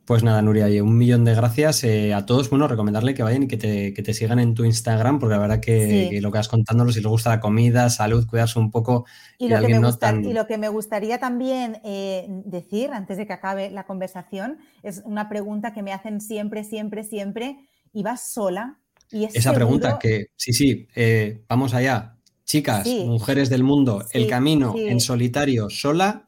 [0.05, 2.49] Pues nada, Nuria, un millón de gracias eh, a todos.
[2.49, 6.19] Bueno, recomendarle que vayan y que te, sigan en tu Instagram, porque la verdad que,
[6.21, 9.05] lo que vas contándonos, si les gusta la comida, salud, cuidarse un poco.
[9.37, 13.31] Y, lo, que me y lo que me gustaría también eh, decir, antes de que
[13.31, 17.69] acabe la conversación, es una pregunta que me hacen siempre, siempre, siempre.
[17.93, 18.79] ¿Y vas sola?
[19.09, 22.17] Y Esa pregunta que, sí, sí, eh, vamos allá.
[22.43, 26.27] Chicas, mujeres del mundo, el camino en solitario, sola.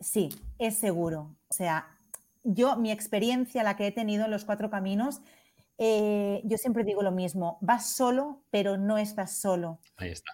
[0.00, 1.34] Sí, es seguro.
[1.48, 1.97] O sea,
[2.48, 5.20] yo, mi experiencia, la que he tenido en los cuatro caminos,
[5.76, 9.80] eh, yo siempre digo lo mismo, vas solo, pero no estás solo.
[9.96, 10.32] Ahí está.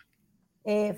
[0.64, 0.96] Eh,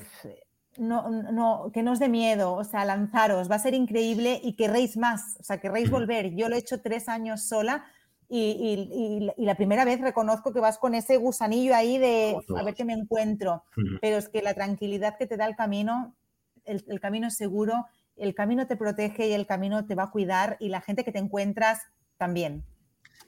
[0.79, 4.55] no, no, que no os dé miedo, o sea, lanzaros, va a ser increíble y
[4.55, 6.35] querréis más, o sea, querréis volver.
[6.35, 7.87] Yo lo he hecho tres años sola
[8.29, 12.85] y, la primera vez reconozco que vas con ese gusanillo ahí de a ver qué
[12.85, 13.65] me encuentro,
[14.03, 16.15] pero es que la tranquilidad que te da el camino,
[16.65, 17.87] el, el camino es seguro
[18.17, 21.13] el camino te protege y el camino te va a cuidar y la gente que
[21.13, 21.81] te encuentras
[22.17, 22.65] también.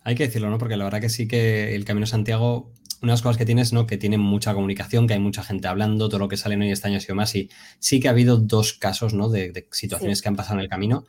[0.02, 0.58] Hay que decirlo, ¿no?
[0.58, 2.72] Porque la verdad que sí que el Camino Santiago,
[3.02, 3.86] una de las cosas que tienes, ¿no?
[3.86, 6.88] Que tiene mucha comunicación, que hay mucha gente hablando, todo lo que sale hoy este
[6.88, 7.34] año ha sido más.
[7.34, 9.28] Y sí que ha habido dos casos, ¿no?
[9.28, 11.06] De, situaciones que han pasado en el camino.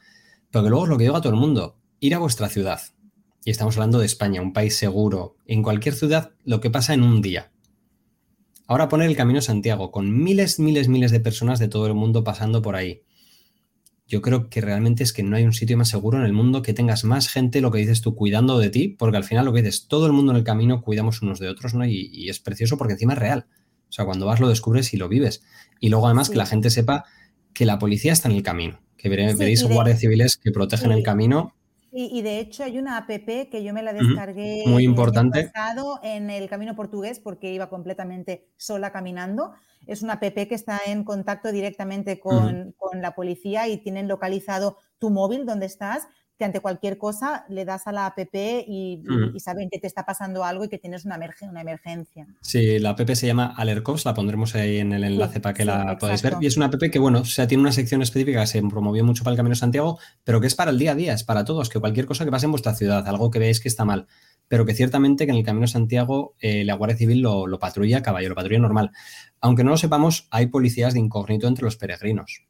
[0.52, 2.82] Pero que luego es lo que digo a todo el mundo, ir a vuestra ciudad.
[3.46, 5.38] Y estamos hablando de España, un país seguro.
[5.46, 7.52] En cualquier ciudad, lo que pasa en un día.
[8.68, 12.24] Ahora poner el Camino Santiago, con miles, miles, miles de personas de todo el mundo
[12.24, 13.04] pasando por ahí
[14.10, 16.64] yo creo que realmente es que no hay un sitio más seguro en el mundo
[16.64, 19.54] que tengas más gente, lo que dices tú, cuidando de ti, porque al final lo
[19.54, 21.86] que dices, todo el mundo en el camino cuidamos unos de otros, ¿no?
[21.86, 23.46] Y, es precioso porque encima es real.
[23.88, 25.44] O sea, cuando vas lo descubres y lo vives.
[25.80, 27.06] Y luego además que la gente sepa
[27.54, 31.54] que la policía está en el camino, que veréis guardias civiles que protegen el camino
[31.92, 35.52] y, de hecho hay una app que yo me la descargué Muy importante.
[36.04, 39.54] en el camino portugués porque iba completamente sola caminando.
[39.88, 45.10] Es una app que está en contacto directamente con, la policía y tienen localizado tu
[45.10, 46.08] móvil donde estás
[46.40, 49.38] que ante cualquier cosa le das a la app y, mm.
[49.40, 52.28] saben que te está pasando algo y que tienes una, una emergencia.
[52.40, 55.98] Sí, la app se llama AlertCops, la pondremos ahí en el enlace para que la
[55.98, 56.36] podáis ver.
[56.40, 59.04] Y es una app que, bueno, o sea, tiene una sección específica que se promovió
[59.04, 61.26] mucho para el Camino de Santiago, pero que es para el día a día, es
[61.26, 63.84] para todos, que cualquier cosa que pase en vuestra ciudad, algo que veáis que está
[63.84, 64.08] mal,
[64.48, 67.60] pero que ciertamente que en el Camino de Santiago eh, la Guardia Civil lo, lo
[67.60, 68.92] patrulla a caballo, lo patrulla normal.
[69.42, 72.46] Aunque no lo sepamos, hay policías de incógnito entre los peregrinos.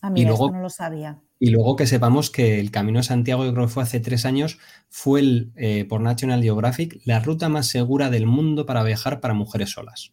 [0.00, 1.20] Ah, mira, y luego, no lo sabía.
[1.44, 4.26] Y luego que sepamos que el Camino de Santiago, yo creo que fue hace tres
[4.26, 9.18] años, fue el, eh, por National Geographic la ruta más segura del mundo para viajar
[9.18, 10.12] para mujeres solas.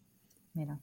[0.56, 0.80] Mira.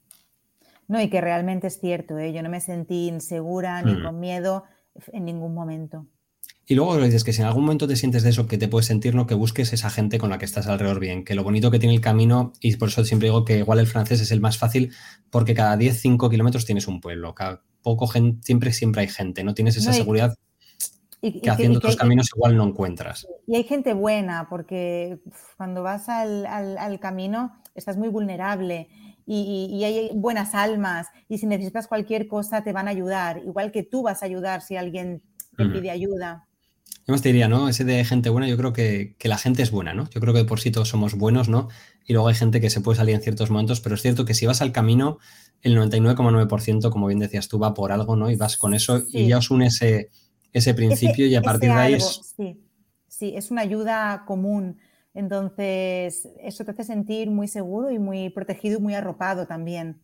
[0.87, 2.33] No, y que realmente es cierto, ¿eh?
[2.33, 4.05] yo no me sentí insegura ni mm.
[4.05, 4.63] con miedo
[5.13, 6.07] en ningún momento.
[6.65, 8.87] Y luego dices que si en algún momento te sientes de eso, que te puedes
[8.87, 9.27] sentir, ¿no?
[9.27, 11.95] Que busques esa gente con la que estás alrededor bien, que lo bonito que tiene
[11.97, 14.93] el camino, y por eso siempre digo que igual el francés es el más fácil,
[15.31, 19.45] porque cada 10, 5 kilómetros tienes un pueblo, cada poco gente, siempre, siempre hay gente,
[19.45, 20.35] no tienes esa seguridad
[21.21, 23.29] que haciendo otros caminos igual no encuentras.
[23.47, 25.21] Y hay gente buena, porque
[25.57, 28.89] cuando vas al, camino estás muy vulnerable
[29.25, 33.85] y, hay buenas almas y si necesitas cualquier cosa te van a ayudar, igual que
[33.85, 35.23] tú vas a ayudar si alguien
[35.57, 36.49] te pide ayuda.
[37.07, 37.69] Yo más te diría, ¿no?
[37.69, 40.11] Ese de gente buena, yo creo que, la gente es buena, ¿no?
[40.11, 41.69] Yo creo que por sí todos somos buenos, ¿no?
[42.05, 44.35] Y luego hay gente que se puede salir en ciertos momentos, pero es cierto que
[44.35, 45.19] si vas al camino,
[45.63, 48.31] el 99,9%, como bien decías tú, va por algo, ¿no?
[48.31, 50.11] Y vas con eso y ya os une ese,
[50.53, 52.35] ese principio y a partir de ahí es...
[52.37, 52.61] Sí,
[53.09, 54.79] sí, es una ayuda común.
[55.15, 60.03] Entonces, eso te hace sentir muy seguro y muy protegido y muy arropado también.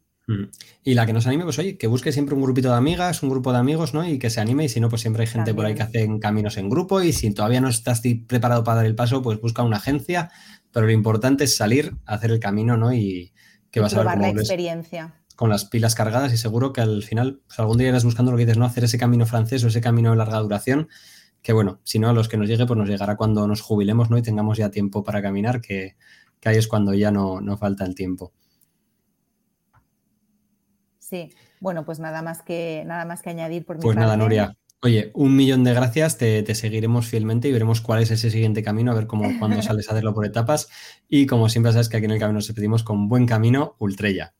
[0.82, 3.28] Y la que nos anime, pues oye, que busque siempre un grupito de amigas, un
[3.28, 4.06] grupo de amigos, ¿no?
[4.06, 6.18] Y que se anime, y si no, pues siempre hay gente por ahí que hacen
[6.20, 9.62] caminos en grupo, y si todavía no estás preparado para dar el paso, pues busca
[9.62, 10.30] una agencia,
[10.70, 12.92] pero lo importante es salir, hacer el camino, ¿no?
[12.92, 13.32] Y
[13.70, 15.21] que vas a ver cómo la experiencia.
[15.42, 18.38] Con las pilas cargadas y seguro que al final, pues algún día irás buscando lo
[18.38, 18.64] que dices, ¿no?
[18.64, 20.88] Hacer ese camino francés o ese camino de larga duración,
[21.42, 24.08] que bueno, si no, a los que nos llegue, pues nos llegará cuando nos jubilemos,
[24.08, 24.16] ¿no?
[24.16, 25.96] Y tengamos ya tiempo para caminar, que,
[26.44, 28.32] ahí es cuando ya no, no falta el tiempo.
[31.00, 34.56] Sí, bueno, pues nada más que, nada más que añadir por mi Pues nada, Nuria.
[34.80, 38.92] Oye, un millón de gracias, te, seguiremos fielmente y veremos cuál es ese siguiente camino,
[38.92, 40.68] a ver cómo cuando sales a hacerlo por etapas.
[41.08, 44.34] Y como siempre sabes que aquí en el camino nos despedimos con buen camino, Ultrella.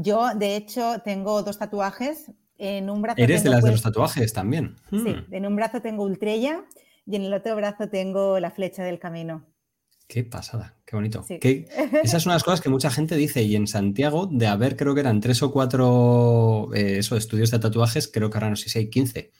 [0.00, 2.30] Yo, de hecho, tengo dos tatuajes.
[2.56, 4.76] En un brazo Eres de las de los tatuajes también.
[4.90, 5.32] Sí, hmm.
[5.34, 6.64] en un brazo tengo Ultrella
[7.04, 9.44] y en el otro brazo tengo la flecha del camino.
[10.06, 11.24] Qué pasada, qué bonito.
[11.28, 13.42] esa es una de las cosas que mucha gente dice.
[13.42, 18.08] Y en Santiago, de haber, creo que eran tres o cuatro eh, estudios de tatuajes,
[18.08, 19.32] creo que ahora no sé si hay 15.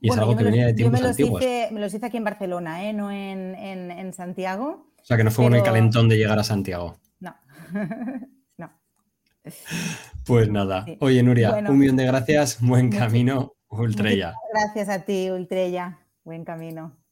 [0.00, 1.42] Y es algo que venía de tiempos me antiguos.
[1.42, 2.92] Hice, me los hice aquí en Barcelona, ¿eh?
[2.92, 4.92] no en, Santiago.
[5.00, 6.98] O sea, que no fue un el calentón de llegar a Santiago.
[7.20, 7.34] No.
[10.26, 10.86] Pues nada.
[11.00, 12.60] Oye, Nuria, un millón de gracias.
[12.60, 14.34] Buen camino, Ultrella.
[14.52, 15.98] Gracias a ti, Ultrella.
[16.24, 17.03] Buen camino.